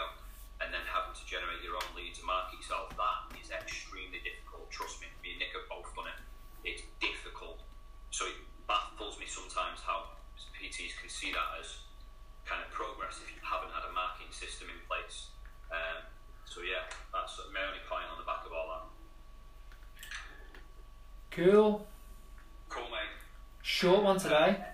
kanterij. 24.18 24.67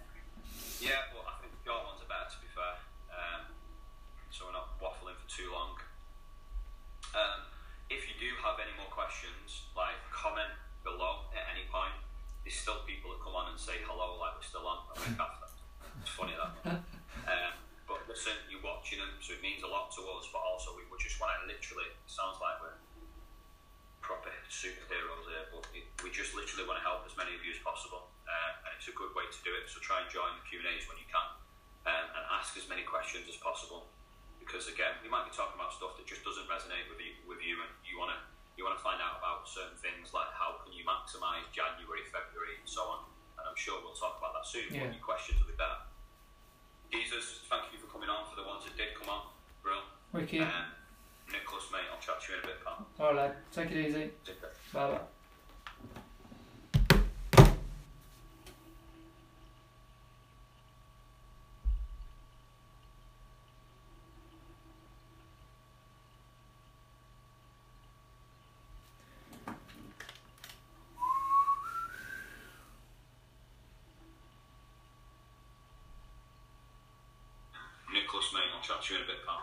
Certain 39.55 39.79
things 39.79 40.11
like 40.11 40.27
how 40.35 40.59
can 40.67 40.75
you 40.75 40.83
maximise 40.83 41.47
January, 41.55 42.03
February, 42.11 42.59
and 42.59 42.67
so 42.67 42.83
on. 42.91 43.07
And 43.39 43.47
I'm 43.47 43.55
sure 43.55 43.79
we'll 43.79 43.95
talk 43.95 44.19
about 44.19 44.35
that 44.35 44.47
soon. 44.47 44.67
Yeah. 44.75 44.91
But 44.91 44.99
your 44.99 45.07
questions 45.07 45.39
will 45.39 45.55
be 45.55 45.59
better. 45.59 45.87
Jesus, 46.91 47.47
thank 47.47 47.71
you 47.71 47.79
for 47.79 47.87
coming 47.87 48.11
on. 48.11 48.27
For 48.27 48.35
the 48.35 48.47
ones 48.47 48.67
that 48.67 48.75
did 48.75 48.99
come 48.99 49.15
on, 49.15 49.31
bro. 49.63 49.87
Wicked. 50.11 50.43
Um, 50.43 50.75
Nicholas, 51.31 51.71
mate, 51.71 51.87
I'll 51.91 52.03
chat 52.03 52.19
to 52.19 52.27
you 52.35 52.39
in 52.39 52.45
a 52.45 52.47
bit, 52.51 52.59
pal. 52.67 52.83
Alright. 52.99 53.35
Take 53.55 53.71
it 53.71 53.79
easy. 53.79 54.11
Bye 54.75 54.99
bye. 54.99 55.07
Nicholas, 77.93 78.27
mate, 78.35 78.51
I'll 78.53 78.54
chat 78.65 78.81
to 78.81 78.95
you 78.95 79.01
in 79.01 79.05
a 79.05 79.07
bit. 79.07 79.34